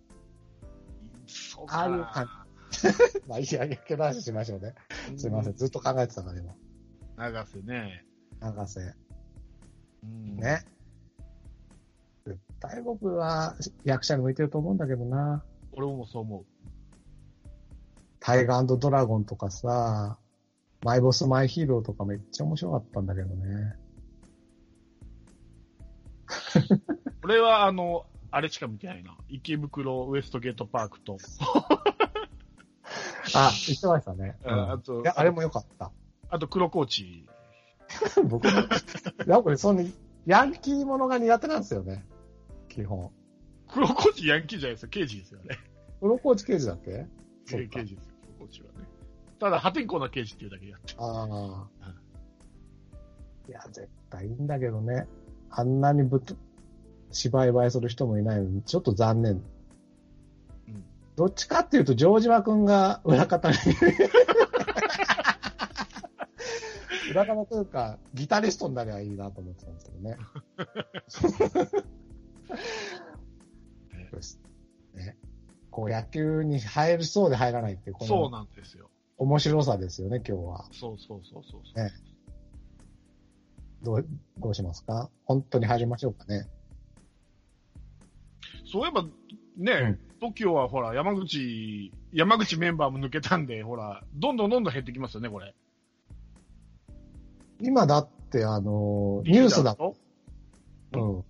[1.27, 2.29] そうああいうか感
[3.27, 4.75] まあ、いいや、け話しましょうね。
[5.13, 5.19] な。
[5.19, 5.55] すいません。
[5.55, 6.55] ずっと考えてたから、今。
[7.17, 8.05] 長瀬ね。
[8.41, 8.95] 長瀬。
[10.05, 10.37] うん。
[10.37, 10.65] ね。
[12.27, 15.45] 絶対僕は役者に向いてると思うんだけどな。
[15.73, 16.47] 俺もそう思う。
[18.21, 20.19] タイガードラゴンとかさ、
[20.85, 23.77] マイボスマイヒーローとかめっちゃ面白かったんだけどね。
[27.25, 29.17] 俺は、あの、あれしか見てないな。
[29.29, 31.17] 池袋ウエストゲートパークと、
[33.35, 34.37] あ、言ってましたね。
[34.45, 35.91] うんあといや、あれも良かった。
[36.31, 37.27] あと黒コーチ。
[38.29, 38.51] 僕も、
[39.27, 39.85] やっぱりその、
[40.27, 42.05] ヤンキーものが苦手なんですよね。
[42.69, 43.11] 基本。
[43.69, 44.89] 黒コーチヤンキーじゃないですよ。
[44.91, 45.59] 刑事ですよね。
[46.01, 47.07] プロコーチ刑事だっけ？
[47.47, 47.99] 刑事ですよ、
[48.39, 48.87] 黒コーチはね。
[49.41, 50.95] ただ、破天荒な刑事っていうだけであって。
[50.99, 51.93] ああ。
[53.49, 55.07] いや、絶対いいんだけどね。
[55.51, 56.35] あんなにぶっと、
[57.11, 59.33] 芝居映えする人もいないのに、ちょっと残念。
[59.33, 60.85] うん。
[61.17, 63.57] どっちかっていうと、城島くんが裏方に。
[67.11, 70.17] 裏方というか、ギタリストになりゃいいなと思ってたんですけどね。
[71.09, 71.31] そう
[74.13, 74.41] です
[74.95, 75.17] ね。
[75.71, 78.91] こう野球に入りそうで入らないっていう、こそうのなんですよ。
[79.17, 80.65] 面白さですよね、今日は。
[80.73, 81.79] そうそうそうそう。
[81.79, 81.93] ね
[83.83, 84.07] どう、
[84.39, 85.09] どうしますか？
[85.25, 86.49] 本当に入りましょうかね。
[88.71, 89.05] そういえば、
[89.57, 95.55] ね、TOKIO はほら、山口、山口メンバーも抜けたんで、ほら、どんどんどんどん減ってきますよね、これ。
[97.61, 99.95] 今だって、あの、ニュースだ、と
[100.93, 101.25] うん。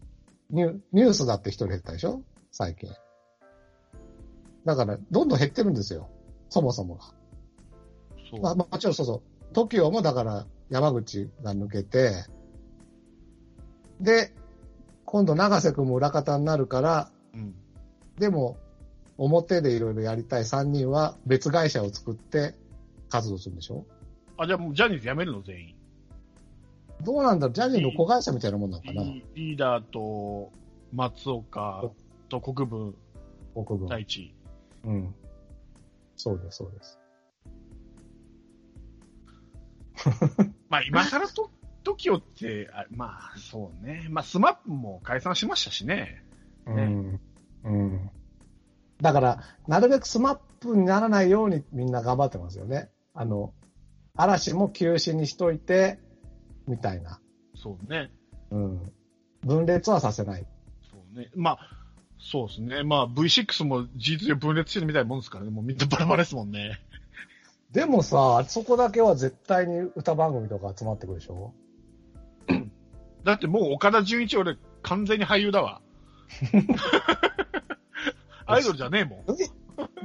[0.51, 2.23] ニュニュースだって一人減ったでしょ？
[2.53, 2.91] 最近。
[4.65, 6.09] だから、どんどん減ってるんですよ。
[6.51, 7.03] そもそもが。
[8.31, 8.41] そう。
[8.41, 9.55] まあ、もちろんそうそう。
[9.55, 12.25] TOKIO もだから、山口が抜けて、
[14.01, 14.33] で、
[15.05, 17.55] 今度長瀬くんも裏方になるから、うん。
[18.19, 18.59] でも、
[19.17, 22.55] 表でいろいろやりたい3人は別会社を作って
[23.09, 23.85] 活動するんでしょ？
[24.37, 25.75] あ、じゃあもうジャニーズ辞めるの、全員。
[27.05, 29.03] どうなんだろうジャニーの子会社みたいなもんなのかな？
[29.03, 30.51] リリーダーと、
[30.93, 31.85] 松岡
[32.29, 32.95] と国分
[33.55, 33.89] 国分。
[33.89, 34.35] 太一。
[34.85, 35.15] うん。
[36.17, 36.99] そうです、そうです。
[40.69, 41.51] まあ、今更と、
[41.85, 44.07] TOKIO って、あまあ、そうね。
[44.11, 46.23] まあ、スマップも解散しましたしね。
[46.67, 47.21] うん。
[47.65, 48.11] うん。
[49.01, 52.91] だから、なるべくスマップにならないようにみんな頑張ってますよね。
[53.15, 53.55] あの、
[54.15, 56.01] 嵐も休止にしといて、
[56.69, 57.21] みたいな。
[57.55, 58.11] そうね。
[58.51, 58.93] うん。
[59.45, 60.47] 分裂はさせない。
[60.91, 61.31] そうね。
[61.35, 61.59] まあ、
[62.19, 62.83] そうですね。
[62.83, 65.51] まあ、V6 も事実上分裂してるみたいなもんですからね。
[65.51, 66.79] もうみんなバラバラですもんね。
[67.73, 71.53] でもさ、そこだけは絶対に歌番組とか集まってくるでしょ？
[73.25, 75.83] だってもう岡田准一俺完全に俳優だわ。
[78.47, 79.21] アイドルじゃねえもん。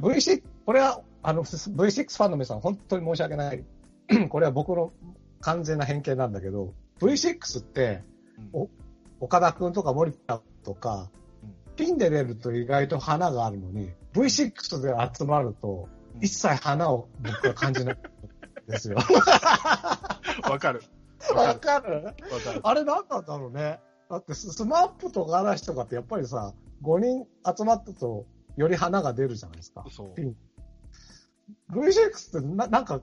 [0.01, 3.63] V6 これは、あの、V6 ファンの皆さん、本当に申し訳ない。
[4.29, 4.91] これは僕の
[5.43, 8.03] 完全な偏見なんだけど、V6 って、
[8.53, 8.69] お
[9.19, 11.09] 岡田くんとか森田とか
[11.43, 15.89] うん、ピンで出ると意外と花があるのに、V6 で集まると、
[16.21, 18.97] 一切花を僕は感じないんですよ。
[20.49, 20.81] わかる。
[21.35, 22.03] わかる？
[22.05, 22.61] わかる。
[22.63, 23.81] あれ何なんだろうね。
[24.09, 26.53] だってス、スマップとか嵐とかってやっぱりさ、
[26.83, 27.25] 5人
[27.57, 28.25] 集まったと、
[28.55, 29.85] より花が出るじゃないですか。
[29.89, 30.13] そう。
[31.71, 33.01] V6 ってな、なんか、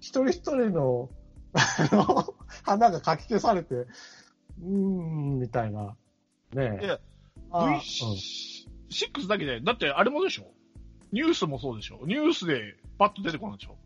[0.00, 1.10] 一人一人の、
[1.54, 5.96] あの、花がかき消されて、うーん、みたいな。
[6.52, 6.84] ねえ。
[6.84, 7.00] いや、
[7.50, 7.74] あうん。
[7.76, 10.46] V6 だけで、だってあれもでしょ？
[11.12, 12.00] ニュースもそうでしょ？
[12.06, 13.76] ニュースでパッと出てこないでしょ？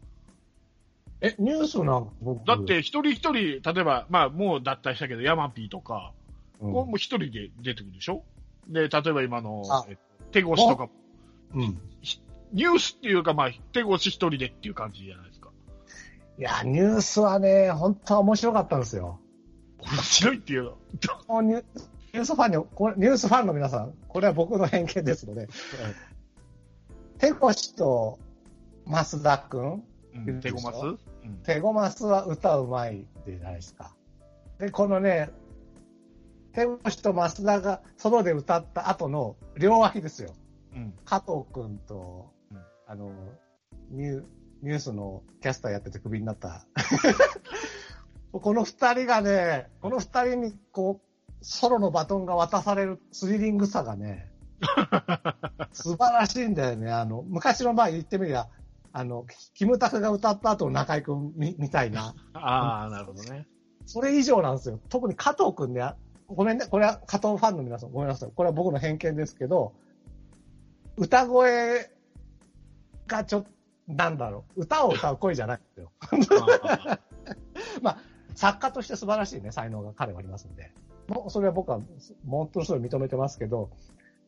[1.21, 2.11] え、ニュースなん
[2.45, 6.13] だっ、て一人一人、例えば、まあもう脱退したけど、ヤマピーとか、
[6.61, 6.73] うん。
[6.73, 8.25] も一人で出てくるでしょ？
[8.69, 9.63] で、例えば今の
[10.33, 10.89] 手越しとか、
[11.55, 11.81] うん。
[12.53, 15.42] ニュースっていうか、まあ、手越し一人でっていう感じじゃないですか。
[16.39, 19.21] いや、ニュースはね、本当は面白かったんですよ。
[19.81, 20.73] 面白いっていう
[21.29, 21.43] の？
[21.43, 21.65] ニュ
[22.15, 25.49] ニュースファンに、これニュースファンの皆さん、これは僕の偏見ですので、
[27.19, 28.19] 手越と
[28.87, 29.83] 増田くん、
[30.27, 30.99] うん、手ごますうん。
[31.45, 33.95] 手ごますは歌うまいじゃないですか。
[34.59, 35.31] で、このね、
[36.53, 40.35] 手越と増田がソロで歌った後の両脇ですよ。
[40.75, 40.95] うん。
[41.05, 43.11] 加藤くんと、うんあの、
[43.91, 44.25] ニュー、
[44.63, 46.65] ニュースのキャスターやっててクビになった。
[48.33, 54.31] この二人がね、この二人にこう、ソロのバトンが渡されるスリリングさがね、
[55.73, 56.91] 素晴らしいんだよね。
[56.93, 58.49] あの、昔の場合言ってみりゃ、
[58.93, 63.47] あの、キムタクが歌った後の中居くんみみたいな、ああ、なるほどね。
[63.87, 64.79] それ以上なんですよ。
[64.89, 65.83] 特に加藤くんね、
[66.29, 68.31] ごめんね、これは加藤ファンの皆さんごめんなさい。
[68.35, 69.73] これは僕の偏見ですけど、
[70.97, 71.91] 歌声
[73.07, 73.51] がちょっと、
[73.89, 75.93] なんだろう、歌を歌う声じゃないんですよ。
[76.01, 76.99] あ
[77.83, 77.99] まあ、
[78.35, 80.73] 作家として素晴らしいね、才能が彼はありますんで。
[81.09, 81.81] もうそれは僕は、
[82.29, 83.71] 本当にそれを認めてますけど、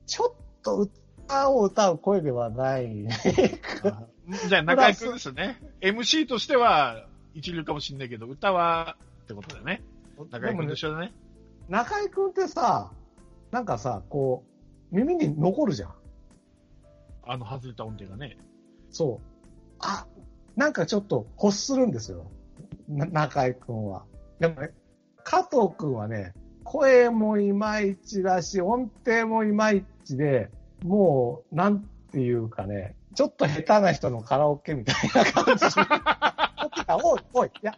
[0.07, 0.89] ちょっと
[1.25, 3.07] 歌を歌う声ではない。
[3.85, 4.07] あ
[4.49, 5.61] じゃあ、中居君ですね。
[5.81, 9.83] MC としては一流かもしれないけど、歌はってことだよね。
[10.31, 11.13] 中居君と一緒だね。
[11.69, 12.91] 中居君ってさ、
[13.51, 14.45] なんかさ、こ
[14.93, 15.95] う、耳に残るじゃん。
[17.27, 18.37] あの外れた音程がね。
[18.91, 19.34] そう。
[19.81, 20.07] あ、
[20.57, 22.31] なんかちょっと欲するんですよ。
[22.89, 24.05] な中居君は。
[24.41, 24.71] でもね、
[25.23, 26.35] 加藤君はね、
[26.65, 30.51] 声もいまいちだし、音程もいまいちで、
[30.83, 31.81] もう、なん
[32.13, 35.65] ていうかね、ちょっと下手な人のカラオケみたいな感じ。
[37.03, 37.75] おい、おい、いや、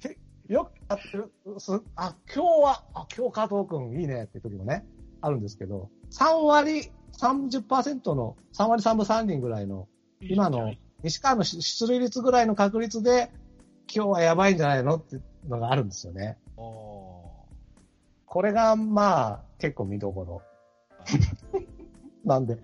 [0.00, 4.84] けよくやってる、すあ、今日は、あ、今日加藤君いいねって時もね、
[5.20, 9.88] あるんですけど、3割、30%の、3割3分3厘ぐらいの
[10.20, 13.30] 今の西川の出塁率ぐらいの確率で、
[13.94, 14.96] 今日はやばいんじゃないの？
[14.96, 16.38] っていうのがあるんですよね。
[16.56, 17.12] お
[18.26, 20.42] これが、まあ、結構見どころ。
[22.24, 22.56] なんで、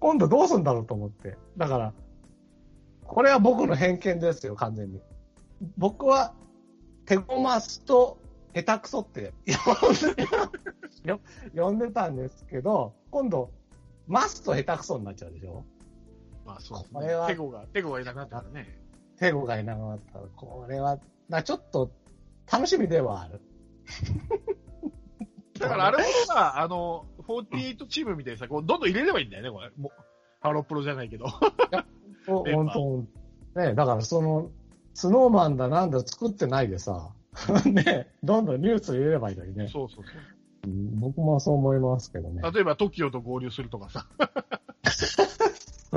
[0.00, 1.38] 今度どうするんだろうと思って。
[1.56, 1.94] だから、
[3.04, 5.00] これは僕の偏見ですよ、完全に。
[5.78, 6.34] 僕は、
[7.06, 8.18] 手ごますと
[8.54, 9.34] 下手くそって
[11.54, 13.50] 呼んでたんですけど、今度、
[14.06, 15.64] ますと下手くそになっちゃうでしょ
[16.44, 17.34] まあそうですこれはね。
[17.34, 18.78] テゴが、テゴがいなくなったからね。
[19.18, 21.90] テゴがいなくなったら、これは、なちょっと
[22.50, 23.40] 楽しみではある。
[25.58, 29.70] だからあれもさ、あの、48チームみたいにさ、こう、どんどん入れればいいんだよね、これ。
[29.76, 30.02] もう
[30.40, 31.26] ハロプロじゃないけど。
[32.26, 33.06] 本
[33.54, 34.50] 当ね、だからその、
[34.94, 37.12] スノーマンだなんだ作ってないでさ、
[37.66, 39.68] ね、どんどんニュース入れればいいのにね。
[39.68, 40.04] そうそう
[40.66, 42.52] うん僕もそう思いますけどねそう。。
[42.52, 44.06] 例えば TOKIO と合流するとかさ。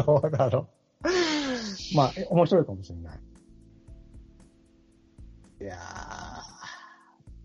[0.04, 0.68] そうだろ
[1.04, 1.96] う。
[1.96, 3.20] まあ、え面白いかもしれない。
[5.62, 5.78] いやー、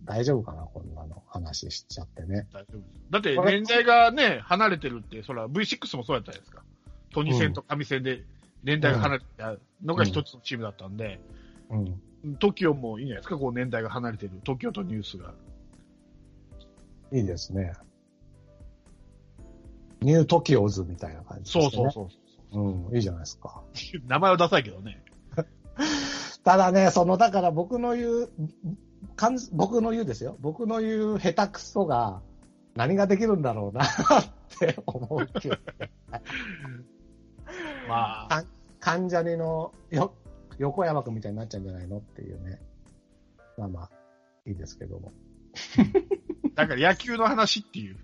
[0.04, 2.46] 大丈夫かな、こんなの話しちゃってね。
[2.52, 2.90] 大丈夫です。
[3.10, 6.62] だって年代がね、離れてるって、そら V6 もそうやったじゃないですか。
[7.12, 8.24] トニ戦と上戦で
[8.62, 11.20] 年代が離れてたのが一つのチームだったんで、
[11.70, 12.00] うん。
[12.38, 14.32] TOKIO もいいんじゃないですか、こう年代が離れてる。
[14.44, 15.34] TOKIO とニュースが。
[17.12, 17.72] いいですね。
[20.00, 21.62] ニュートキオーズみたいな感じですね。
[21.64, 22.08] そうそうそう。
[22.54, 22.88] う。
[22.88, 23.62] うん、いいじゃないですか。
[24.06, 25.02] 名前はダサいけどね。
[26.44, 28.30] ただね、その、だから僕の言う、
[29.16, 30.36] かん僕の言うですよ。
[30.40, 32.22] 僕の言う下手くそが
[32.74, 33.88] 何ができるんだろうなっ
[34.58, 35.56] て思うけど、
[37.88, 38.44] まあ、
[38.80, 40.14] 関ジャニのよ
[40.58, 42.60] 横山くんみたいになっちゃうんじゃないのっていうね。
[43.58, 43.90] まあまあ、
[44.46, 45.12] いいですけども。
[46.54, 47.94] だから野球の話っていう。
[47.94, 47.98] い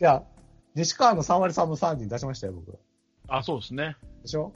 [0.00, 0.24] や、
[0.74, 2.78] 西川の3割3分3厘出しましたよ、僕。
[3.28, 3.96] あ、そうですね。
[4.22, 4.52] でしょ？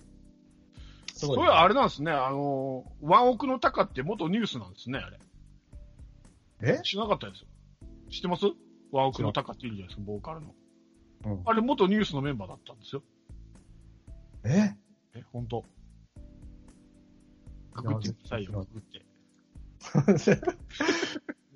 [1.15, 5.19] すそれはあれなんですね、あの、ワンオクのタカって元ニュースなんですね、あれ。
[6.61, 6.81] え？
[6.83, 7.47] 知らなかったですよ。
[8.11, 8.45] 知ってます？
[8.93, 10.55] ワンオクのタカっているじゃないですか、ボーカルの。
[11.27, 13.03] うんあれ元ニュースのメンバーだったんですよ。
[14.45, 14.75] え？
[15.15, 15.65] え、本当。
[17.75, 19.05] ググってくださいよ、ググって。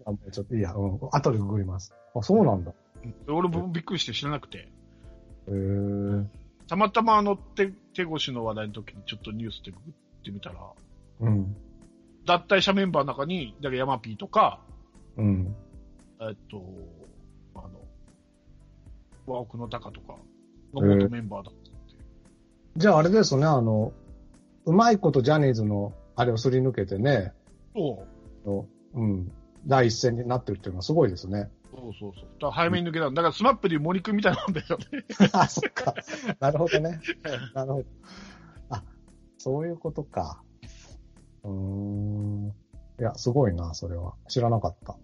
[0.04, 0.98] あもうちょっといいや、うん。
[1.12, 1.94] 後でググります。
[2.14, 2.72] あ、そうなんだ。
[3.04, 4.68] うん俺もびっくりして知らなくて。
[5.48, 6.26] へー。
[6.72, 10.56] たまたまあの手手越しの話題の時にちょっとニュースでググってみたら、
[11.20, 11.54] うん。
[12.26, 14.58] 脱退者メンバーの中に、だからヤマピーとか、
[15.18, 15.54] うん。
[16.22, 16.62] えっと、
[17.56, 17.68] あの、
[19.26, 20.14] ワンオクの Taka とか
[20.72, 22.00] の元メンバーだったっていう。
[22.78, 23.92] じゃああれですね、あの、
[24.64, 27.34] うまいことジャニーズのあれをすり抜けてね、
[27.76, 28.06] そ
[28.46, 28.48] う。
[28.48, 29.30] のうん。
[29.66, 31.50] 第一線になってるっていうのはすごいですね。
[31.82, 32.24] そうそうそう。
[32.24, 35.04] だから早めに抜けたんだからスマップで森くんみたいなんだよね。
[35.32, 35.94] あ、そっか。
[36.38, 37.00] なるほどね。
[37.54, 37.84] なるほど。
[38.70, 38.84] あ、
[39.38, 40.42] そういうことか。
[41.42, 42.54] うーん。
[43.00, 44.14] いや、すごいな、それは。
[44.28, 44.96] 知らなかった。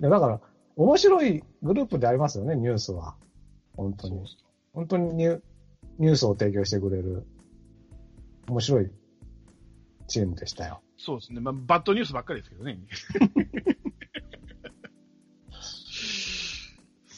[0.00, 0.40] いや、だから、
[0.76, 3.16] 面白いグループでありますよね、ニュースは。
[3.76, 4.24] 本当に。
[4.72, 5.42] 本当にニュ
[5.98, 7.26] ニュースを提供してくれる、
[8.48, 8.90] 面白い
[10.06, 10.80] チームでしたよ。
[10.96, 11.40] そうですね。
[11.40, 12.78] まあ、バッドニュースばっかりですけどね。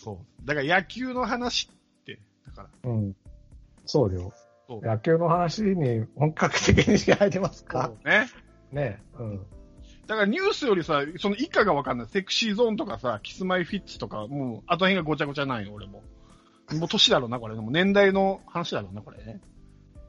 [0.02, 0.46] そう。
[0.46, 3.16] だから野球の話って、だから、うん。
[3.84, 4.32] そうよ。
[4.66, 7.92] そう野球の話に本格的に入りますか？
[8.04, 8.28] ね。
[8.72, 9.46] ねうん。
[10.06, 12.06] だからニュースよりさ、その以下がわかんない。
[12.08, 16.02] セクシーゾーンとかさ、キスマイフィッツとか、もう、あと辺がごちゃごちゃないよ、俺も。
[16.72, 17.54] もう年だろうな、これ。
[17.56, 19.40] もう年代の話だろうな、これね。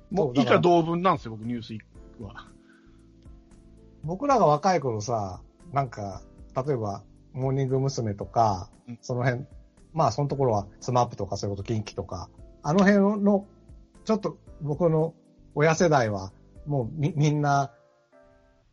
[0.09, 1.77] もう以下同文なんですよ、僕、ニュース
[2.23, 2.47] は。
[4.03, 5.41] 僕らが若い頃さ、
[5.73, 6.21] なんか、
[6.55, 8.13] 例えば、モーニング娘。
[8.13, 9.45] とかうん、その辺、
[9.93, 12.29] まあ、そのところは、スマップとか、そういうこと、キンキとか、
[12.63, 13.45] あの辺の、
[14.05, 15.13] ちょっと僕の
[15.55, 16.31] 親世代は、
[16.65, 17.71] もうみ、みんな、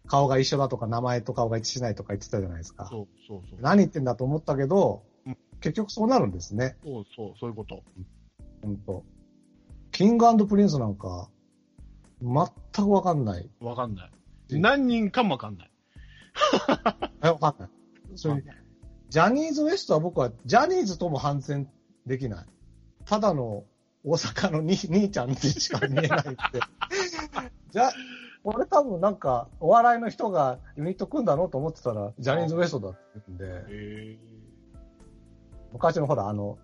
[0.06, 2.86] 顔が一緒だとか、名前と顔が一致しないとか言ってたじゃないですか。
[2.90, 3.60] そうそうそう。
[3.60, 6.76] 何言ってんだと思ったけどうん、結局そうなるんですね。
[6.82, 7.82] そうそう、そういうこと。
[8.62, 9.04] ほんと。
[9.92, 11.28] キングプリンスなんか、
[12.22, 13.50] 全くわかんない。
[13.60, 14.10] わかんない。
[14.10, 15.70] うん何人かもわかんない。
[17.22, 17.68] え、わかんない。
[18.14, 18.42] それ
[19.08, 21.68] ジャニーズ WEST は僕はジャニーズとも反戦
[22.06, 22.46] できない。
[23.06, 23.64] ただの
[24.04, 26.60] 大阪のに 兄ちゃんにしか見えないって。
[27.72, 27.90] じゃ、
[28.44, 34.18] 俺多分なんかお笑いの人がユニット組んだのと思ってたらジャニーズ WEST だって言うんで、へ
[35.72, 36.58] 昔のほらあの、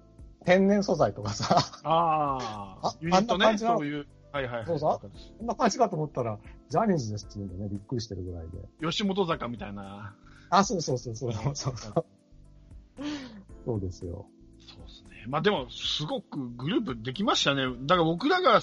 [0.45, 4.07] 天然素材とかさ、あああ、ユニットね、そういう。
[4.33, 4.67] はいはいはい。
[4.67, 6.39] そうそうこんな感じかと思ったら、
[6.69, 8.59] ジャニーズですって言うんでね、びっくりしてるぐらいで。
[8.83, 10.15] 吉本坂みたいな。
[10.51, 11.33] あ、そうそうそうそう。
[11.55, 12.05] そう
[13.65, 14.27] そうそうですよ。
[14.59, 15.25] そうですね。
[15.29, 17.63] まあでも、すごくグループできましたね。
[17.83, 18.61] だから僕らが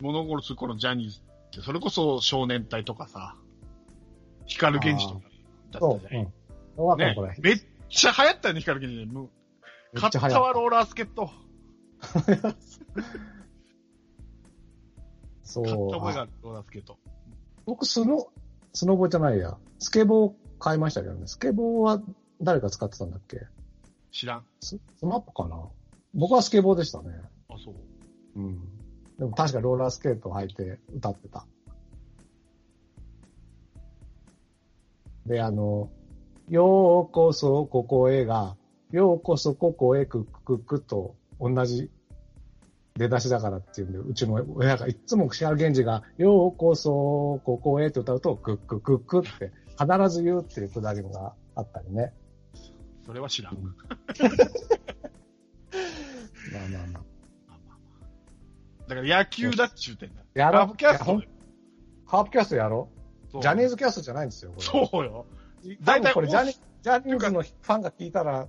[0.00, 3.36] 物心つく頃のジャニーズって、それこそ少年隊とかさ、
[4.46, 5.28] 光源氏とか
[5.72, 5.96] だそう。
[5.98, 6.32] ったじゃないうん。
[6.76, 7.50] どうだったのねこれ。。
[7.50, 9.12] めっちゃ流行ったよね、光源氏ね。
[9.12, 9.30] もう
[9.94, 11.30] め買ったわ、ローラースケット。
[15.42, 15.64] そう。
[15.64, 16.98] 買った覚えがあある、ローラースケート。
[17.66, 18.26] 僕、スノ、
[18.72, 19.56] スノボじゃないや。
[19.78, 21.26] スケボー買いましたけどね。
[21.26, 22.02] スケボーは
[22.40, 23.46] 誰が使ってたんだっけ？
[24.12, 24.44] 知らん。
[24.60, 25.56] ススマップかな？
[26.14, 27.08] 僕はスケボーでしたね。
[27.48, 27.74] あ、そう。
[28.36, 28.60] うん。
[29.18, 31.46] でも確かローラースケートを履いて歌ってた。
[35.26, 35.90] で、あの、
[36.48, 38.56] ようこそここへが、
[38.90, 41.90] ようこそここへくくくくと同じ
[42.98, 52.12] 出だしだからっていうんで、うちの親がいつも串原源氏が、ようこそここへって歌うと、くっくくくって必ず言うっていうくだりがあったりね。
[53.04, 53.56] それは知らん。
[53.56, 53.62] うん
[56.52, 58.88] ままあまあまあ。
[58.88, 60.22] だから野球だっちゅうてんだ。
[60.34, 61.22] やろうカープキャスト
[62.06, 62.90] カープキャストやろ
[63.30, 64.62] そううジャニーズキャストじゃないんですよ、これ。
[64.62, 65.26] そうよ。
[65.82, 68.48] 大体これジャニージャニーズのファンが聞いたら、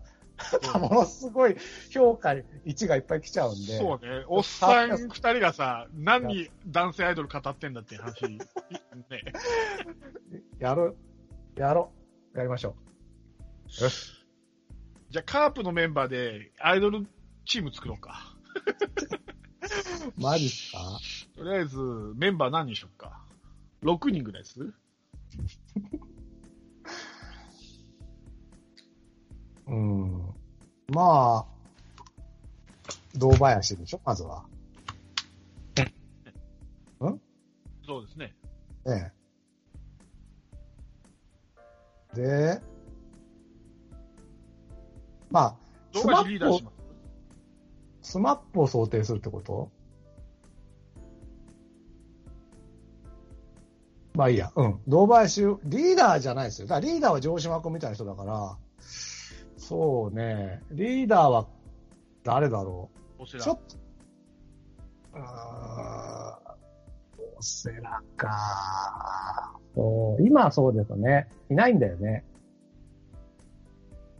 [0.80, 1.56] ものすごい
[1.92, 2.30] 評価
[2.66, 3.78] 1がいっぱい来ちゃうんで。
[3.78, 4.26] そうね。
[4.28, 8.24] おっさん二人がさ、何男性アイドル語ってんだって話。
[8.24, 8.40] ね。
[10.60, 10.98] やる。
[11.56, 11.92] やろ
[12.34, 12.38] う。
[12.38, 12.76] やりましょ
[13.80, 13.84] う。
[13.84, 14.23] よし。
[15.14, 17.06] じゃあ、カープのメンバーでアイドル
[17.46, 18.36] チーム作ろうか。
[20.18, 20.80] マジっすか？
[21.36, 21.78] とりあえず、
[22.16, 23.24] メンバー何にしよっか。
[23.84, 24.60] 6人ぐらいです
[29.68, 30.34] うん。
[30.88, 31.46] まあ、
[33.16, 34.44] 堂林でしょ、まずは。
[37.86, 38.36] そうですね。
[38.86, 39.14] ね
[42.16, 42.16] え。
[42.16, 42.73] で、
[45.34, 45.56] まあ、
[45.98, 46.62] スマップを、
[48.04, 49.72] スマップを想定するってこと？
[54.14, 54.80] まあいいや、うん。
[54.88, 56.68] 堂林、リーダーじゃないですよ。
[56.68, 58.58] だリーダーは城島君みたいな人だから、
[59.58, 61.48] そうね、リーダーは
[62.24, 63.26] 誰だろう？
[63.26, 63.76] ちょっと、
[65.16, 69.58] あー、オセラか。
[70.20, 71.28] 今はそうですよね。
[71.50, 72.24] いないんだよね。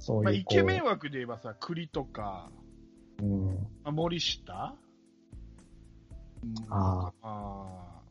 [0.04, 0.24] そういう。
[0.26, 0.92] まあ、イケメンは。
[0.92, 2.52] 枠で言えばさ、栗とか、
[3.22, 3.46] うん。
[3.84, 4.76] まあ、森下、
[6.44, 8.02] うんああ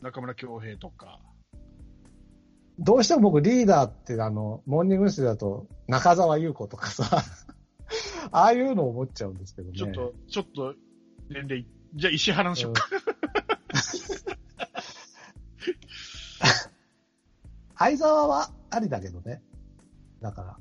[0.00, 1.20] ー中村恭平とか、
[2.78, 5.26] どうしても僕リーダーってあの、モーニング娘。
[5.26, 7.04] だと中澤優子とかさ、
[8.32, 9.76] ああいうのを思っちゃうんですけどね。
[9.76, 10.74] ちょっと、ちょっと
[11.28, 12.88] 年齢、じゃあ石原のしようか。
[17.76, 19.42] 相沢はありだけどね。
[20.22, 20.58] だか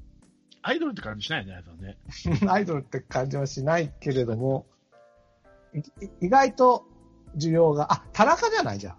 [0.68, 1.98] アイドルって感じしないよね、ね。
[2.42, 4.66] ら、 アイドルって感じはしないけれども、
[5.74, 5.80] い
[6.26, 6.84] 意外と
[7.38, 8.98] 需要が、あ、田中じゃないじゃん。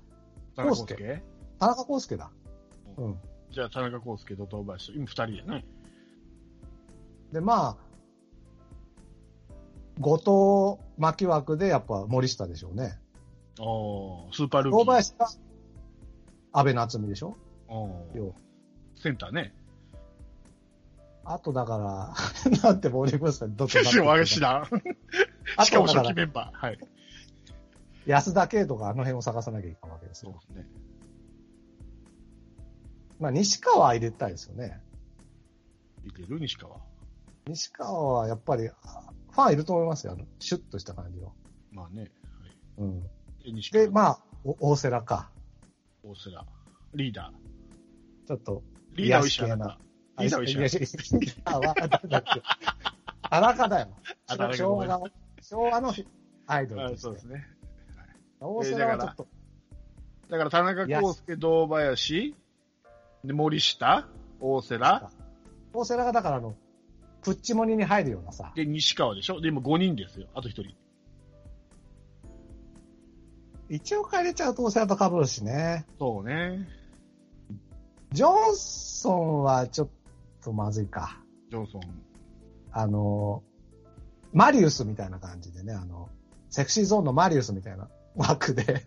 [0.56, 1.22] 田中康康介
[1.58, 2.30] 田中康介だ。
[2.96, 3.18] うん。
[3.50, 5.66] じゃあ田中康介と堂林と、今二人でね。
[7.32, 7.76] で、まあ、
[10.00, 12.98] 後藤巻枠でやっぱ森下でしょうね。
[13.60, 14.84] おースーパールーキー。
[14.86, 15.26] 堂林が
[16.52, 17.36] 安倍夏実でしょ？
[17.68, 18.06] お
[18.96, 19.52] センターね。
[21.30, 22.14] あとだから、
[22.62, 23.54] なんてモーニング娘。
[23.54, 24.68] どっちしわが知らん。
[25.58, 26.66] あ しかも初期メンバー。
[26.66, 26.78] はい。
[28.06, 30.32] 安田圭とかあの辺を探さなきゃいけないわけですよ。
[30.32, 30.70] そうですね。
[33.20, 34.80] まあ、西川は入れたいですよね。
[36.04, 36.40] いける？
[36.40, 36.80] 西川。
[37.46, 40.14] 西川はやっぱり、あファンいると思いますよ。
[40.14, 41.34] あの、シュッとした感じの。
[41.72, 42.02] まあね。
[42.02, 42.10] はい、
[42.78, 43.00] うん。
[43.02, 43.08] で
[43.52, 43.84] 西川。
[43.84, 45.30] で、まあ、お大瀬良か。
[46.02, 46.46] 大瀬良。
[46.94, 47.32] リーダ
[48.26, 48.96] ちょっと、ー。
[48.96, 49.78] リーダーは石癒し系な。
[50.20, 52.42] いやいやリーダーは、誰だっけ
[53.30, 53.88] 田中だよ。
[54.54, 55.08] 昭和の、
[55.40, 55.94] 昭和の
[56.46, 56.98] アイドル。
[56.98, 57.46] そうですね。
[58.40, 59.28] 大瀬良はちょっと、
[60.28, 62.34] だから田中康介、堂林、
[63.24, 64.08] で森下、
[64.40, 65.10] 大瀬良、
[65.72, 66.54] 大瀬良がだからあの、
[67.22, 69.40] プッチモニに入るようなさ、で西川でしょ？
[69.40, 70.28] で、今5人ですよ。
[70.34, 70.74] あと1人。
[73.68, 75.84] 一応入れちゃうと大瀬良と被るしね。
[75.98, 76.66] そうね。
[78.12, 79.88] ジョンソンはちょっ
[80.49, 81.20] とまずいか。
[81.51, 81.80] ジョンソン。
[82.72, 83.42] あの、
[84.32, 86.09] マリウスみたいな感じでね、あの、
[86.49, 88.86] セクシーゾーンのマリウスみたいな 枠で。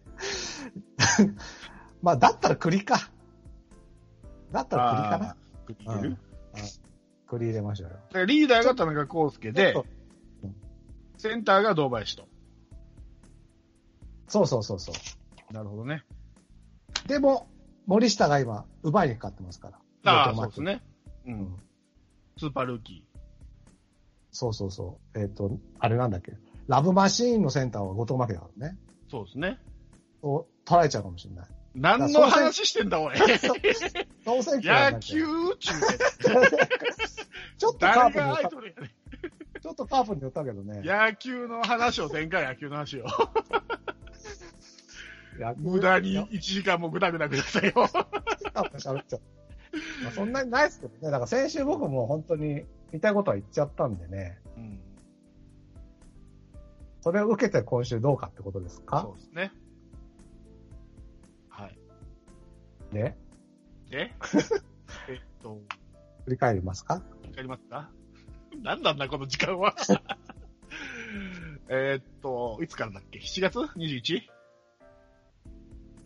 [2.01, 2.97] まあ、だったら栗か。
[4.51, 5.35] だったら栗かな。
[5.67, 6.17] 栗入れる？
[7.27, 7.95] 栗入れましょうよ。
[7.95, 9.73] だからリーダーが田中康介で
[11.17, 12.27] センターが堂林と。
[14.27, 15.53] そうそうそうそう。
[15.53, 16.03] なるほどね。
[17.07, 17.47] でも、
[17.85, 19.69] 森下が今、奪いにかかってますか
[20.03, 20.11] ら。
[20.11, 20.81] ああ、そうですね。
[21.25, 21.31] う。
[21.31, 21.59] うんん。
[22.37, 23.03] スーパールーキ
[24.31, 25.19] そうそうそう。
[25.19, 26.33] えっ、と、あれなんだっけ？
[26.67, 28.77] ラブマシーンのセンターは後藤真希だからね。
[29.07, 29.11] ー。
[29.11, 29.59] そうですね。
[30.23, 31.47] を取られちゃうかもしれない。
[31.73, 33.15] 何の話してんだ、おい。
[33.17, 35.25] 野球
[35.57, 35.73] 中
[37.57, 38.49] ちょっとカープに寄った、
[39.61, 40.85] ちょっとカープに寄ったけどねん。。
[40.85, 43.05] 野球の話をせんか、野球の話を。
[45.57, 47.71] 無駄に1時間もぐだぐだぐださよ。
[47.73, 49.21] カープ喋っちゃう。
[50.03, 50.99] まあ、そんなにないですけどね。
[51.03, 54.39] だから先週僕も本当に言いたいことは言っちゃったんでね。
[54.57, 54.79] うん。
[57.01, 59.51] それを受けて今週どうかってことですそかうですね。
[61.49, 61.77] はい。
[62.93, 63.17] ね。
[63.89, 64.13] で、
[65.09, 65.59] えっと、
[66.25, 66.95] 振り返りますか？
[66.95, 67.01] わ
[67.35, 67.89] かりますか？
[68.61, 69.75] 何なんだ、この時間は？
[71.69, 74.21] えーっと、いつからだっけ ?7 月？21?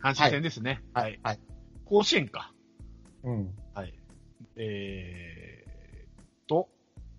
[0.00, 0.82] 阪神戦ですね。
[0.94, 1.18] はい。
[1.22, 1.40] はい。
[1.84, 2.52] 甲子園か。
[3.26, 3.54] うん。
[3.74, 3.92] はい。
[4.56, 6.68] えー、と、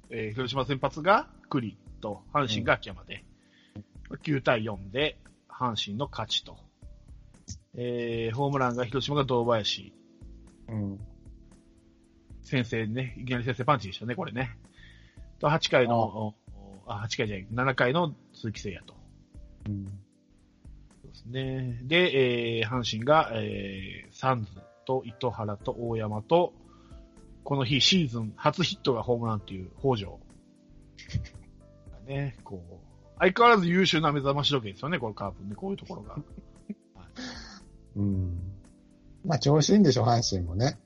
[0.10, 3.26] えー広島先発が栗と、阪神が秋山で、
[4.24, 6.58] 9対4で、阪神の勝ちと。
[7.76, 9.94] えー、ホームランが広島が堂林。
[10.70, 11.00] うん。
[12.42, 14.58] 先制ね、いきなり先制パンチでしたね、これね。
[15.40, 16.36] と、8回の、
[16.88, 18.96] あ8回じゃない、7回の鈴木誠也と。
[19.68, 19.86] うん。
[19.86, 19.92] そ
[21.04, 21.80] うですね。
[21.84, 26.54] で、えー、阪神が、えー、サンズと糸原と大山と、
[27.44, 30.20] この日シーズン初ヒットがホームランっていう北条。
[32.08, 32.76] ね、こう、
[33.20, 36.16] 相変わらず優秀な目覚まし時計ですよね、このカープね、こういうところが。
[37.98, 38.40] うん。
[39.26, 40.80] まあ、調子いいんでしょ、阪神もね。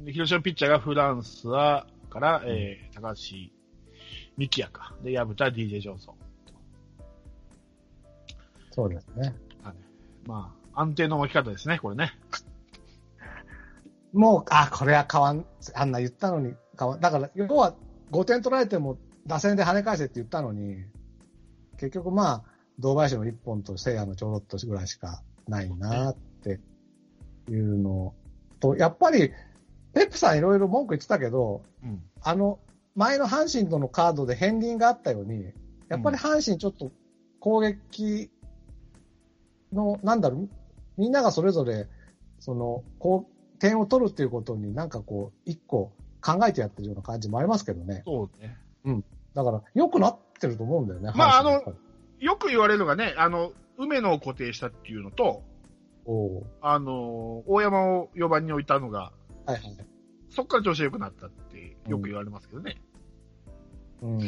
[0.00, 3.52] で広島ピッチャーがフランスは、から、えー、高橋
[4.36, 4.96] 幹也か。
[5.04, 6.14] で、薮田 DJ ジョンソン。
[8.72, 9.34] そうですね。
[9.62, 9.74] はい
[10.26, 12.12] まあ、安定の巻き方ですね、これね。
[14.12, 15.44] もう、あ、これは変わん、
[15.74, 17.74] あんな言ったのに変わん、だから、要は
[18.10, 20.84] 5点取られても打線で跳ね返せって言ったのに、
[21.78, 22.44] 結局まあ、
[22.78, 26.60] 堂林の1本と聖夜のちょろっとぐらいしかないなって
[27.48, 28.14] いうの
[28.58, 29.32] と、やっぱり、
[29.92, 32.02] ペップさんいろいろ文句言ってたけど、うん。
[32.22, 32.58] あの、
[32.94, 35.52] 前の阪神とのカードで片鱗があったように、
[35.88, 36.92] やっぱり阪神ちょっと
[37.40, 38.30] 攻撃
[39.72, 40.48] の、なんだろう、
[40.96, 41.88] みんながそれぞれ、
[42.38, 48.02] その、こう、点を取るっていうことになんかこう、一個考えてやってるような感じもありますけどね。
[48.04, 48.58] そうね。
[49.34, 51.12] だから、良くなってると思うんだよね。
[51.14, 55.42] まあ阪神やっぱりよく言われるのがね、あの、梅野を固定したっていうのと、
[56.06, 59.12] おうあの、大山を4番に置いたのが、
[59.46, 59.60] はいはい。
[60.28, 62.76] そっから調子が良くなったってよく言われますけどね。
[64.02, 64.20] うん。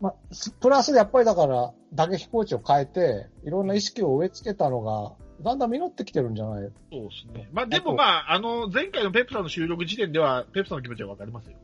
[0.00, 6.70] まあ、すプラスでやっぱりだから、打撃コーチを変えて、いろんな意識を植え付けたのが、だんだん実ってきてるんじゃない？
[6.92, 7.48] そうですね。
[7.52, 11.56] まあでもまあ、あの、前回のペップさんの収録時点では、ペップさんの気持ちはわかりますよ。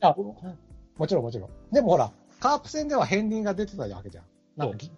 [0.00, 0.14] あ、
[0.96, 1.50] もちろんもちろん。
[1.72, 4.24] でもほら、カープ戦では片鱗が出てたわけじゃん。
[4.56, 4.90] なんかぎ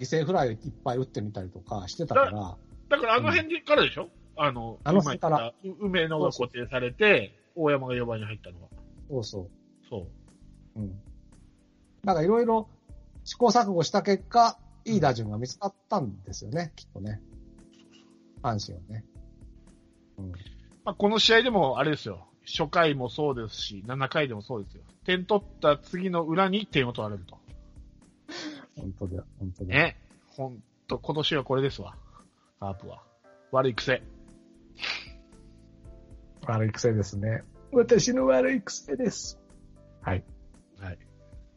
[0.00, 2.56] 犠牲フライをいっぱい打ってみたりとかしてたから、
[2.88, 8.68] だからあの辺からでしょ、あの、あの辺から梅野が固定されて、大山が4番に入ったのは。
[9.10, 9.48] そうそ
[9.88, 10.06] そ
[10.76, 10.78] う。
[10.78, 10.82] う。
[10.82, 11.00] うん。
[12.04, 12.68] なんかいろいろ
[13.24, 17.20] 試行錯誤した結果、いい打順が見つかったんですよね、きっとね。
[18.42, 19.04] 阪神はね。
[20.18, 20.30] うん。
[20.84, 22.26] まあ、この試合でもあれですよ。
[22.46, 24.82] 初回もそうですし、7回でもそうですよ。
[25.04, 27.38] 点取った次の裏に点を取られると。
[28.76, 29.80] 本当だよ、本当だよ。
[29.80, 29.96] ね。
[30.28, 31.96] ほんと、今年はこれですわ。
[32.58, 33.02] カープは。
[33.52, 34.02] 悪い癖。
[36.46, 37.42] 悪い癖ですね。
[37.72, 39.38] 私の悪い癖です。
[40.00, 40.24] はい。
[40.78, 40.98] はい。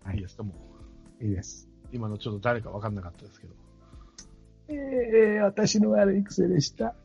[0.03, 0.53] はいいいですか、も
[1.21, 1.23] う。
[1.23, 1.69] いいです。
[1.91, 3.53] 今のちょっと誰か分かんなかったですけど。
[4.69, 6.95] ええ私の悪い癖でした。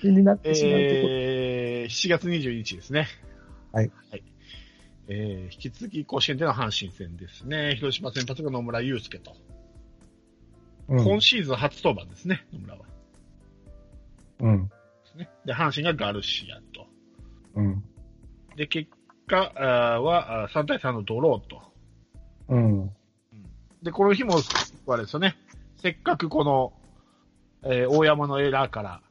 [0.00, 3.06] 気になってしまうとこえー、7月21日ですね。
[3.72, 3.90] はい。
[4.10, 4.22] はい。
[5.08, 7.74] えー、引き続き甲子園での阪神戦ですね。
[7.76, 9.32] 広島先発が野村祐介と。
[10.88, 12.80] うん今シーズン初登板ですね、野村は。
[14.40, 14.66] うん。
[14.66, 14.70] で
[15.12, 15.30] すね。
[15.44, 16.86] で、阪神がガルシアと。
[17.54, 17.84] うん。
[18.56, 18.90] で、結
[19.28, 21.62] 果はあー3対3のドローと。
[22.48, 22.90] うん。
[23.82, 24.38] で、この日も、
[24.94, 25.36] あれですよね。
[25.76, 26.72] せっかくこの、
[27.62, 29.02] えー大山のエラーから、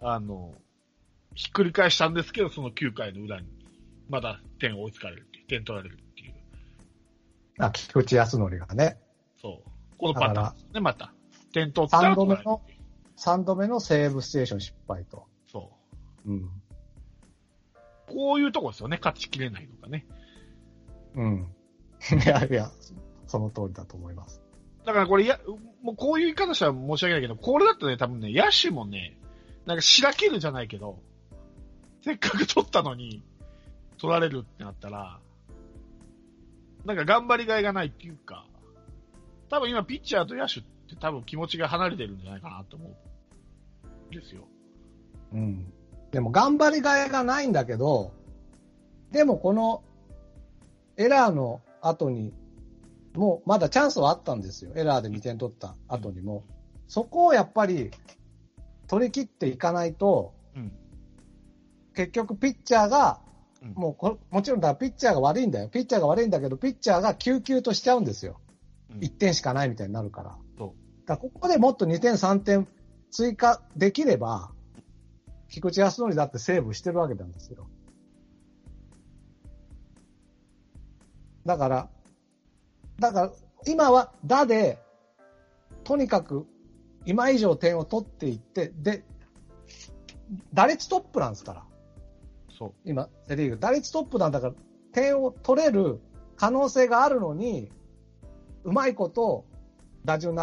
[0.00, 0.54] あの、
[1.34, 3.46] ひっくり返したんですけど、その9回の裏に、
[4.08, 6.34] まだ点を追いつかれるっていう、点取られるっていう。
[7.58, 8.98] あ、菊池康則がね、
[9.40, 9.70] そう。
[9.98, 11.12] このパターンですね、また。
[11.52, 12.78] 点取った3ら度目の取られるっていう。
[13.16, 15.26] 3度目のセーブステーション失敗と。
[15.50, 15.70] そ
[16.26, 16.36] うん。
[16.36, 16.50] う。
[18.06, 20.06] こういうとこですよね、勝ちきれないのがね。
[21.14, 21.54] うん。
[22.10, 22.70] い やいや、
[23.32, 24.42] その通りだと思います。
[24.84, 25.40] だからこれ、や、
[25.82, 29.16] もうこういう言い方したら申し訳ないけど、これだとね、多分ね、野手もね、
[29.64, 30.98] なんかしらけるじゃないけど、
[32.02, 33.22] せっかく取ったのに、
[33.96, 35.18] 取られるってなったら、
[36.84, 38.44] なんか頑張りがいがないっていうか、
[39.48, 44.14] 多分今ピッチャーと野手って多分気持ちが離れてるんじゃないかなと思う。
[44.14, 44.42] ですよ。
[45.32, 45.72] うん。
[46.10, 48.12] でも頑張りがいがないんだけど、
[49.10, 49.82] でもこの
[50.98, 52.34] エラーの後に、
[53.14, 54.72] もうまだチャンスはあったんですよ。
[54.74, 56.44] エラーで2点取った後にも。
[56.88, 57.90] そこをやっぱり
[58.86, 60.72] 取り切っていかないと、うん。
[61.94, 63.20] 結局ピッチャーが、
[63.62, 65.68] うんもうこれもちろんだピッチャーが悪いんだよ。
[65.68, 68.40] ピッチャーが悪いんだけど、ピッチャーが救急としちゃうんですよ。
[68.90, 70.36] うん1点しかないみたいになるから。
[70.60, 70.74] だか
[71.06, 72.68] らここでもっと2点、3点
[73.10, 74.50] 追加できれば、
[75.48, 77.68] 菊池康則だってセーブしてるわけなんですよ。
[81.44, 81.90] だから、
[83.02, 83.32] だから、
[83.66, 84.78] 今は打で、
[85.82, 86.46] とにかく
[87.04, 89.02] 今以上点を取っていって、で、
[90.54, 91.64] 打率トップなんですから。
[92.56, 92.72] そう。
[92.84, 93.58] 今、セリーグ。
[93.58, 94.54] 打率トップなんだから、
[94.92, 96.00] 点を取れる
[96.36, 97.72] 可能性があるのに、
[98.62, 99.44] うまいこと、
[100.04, 100.36] 打順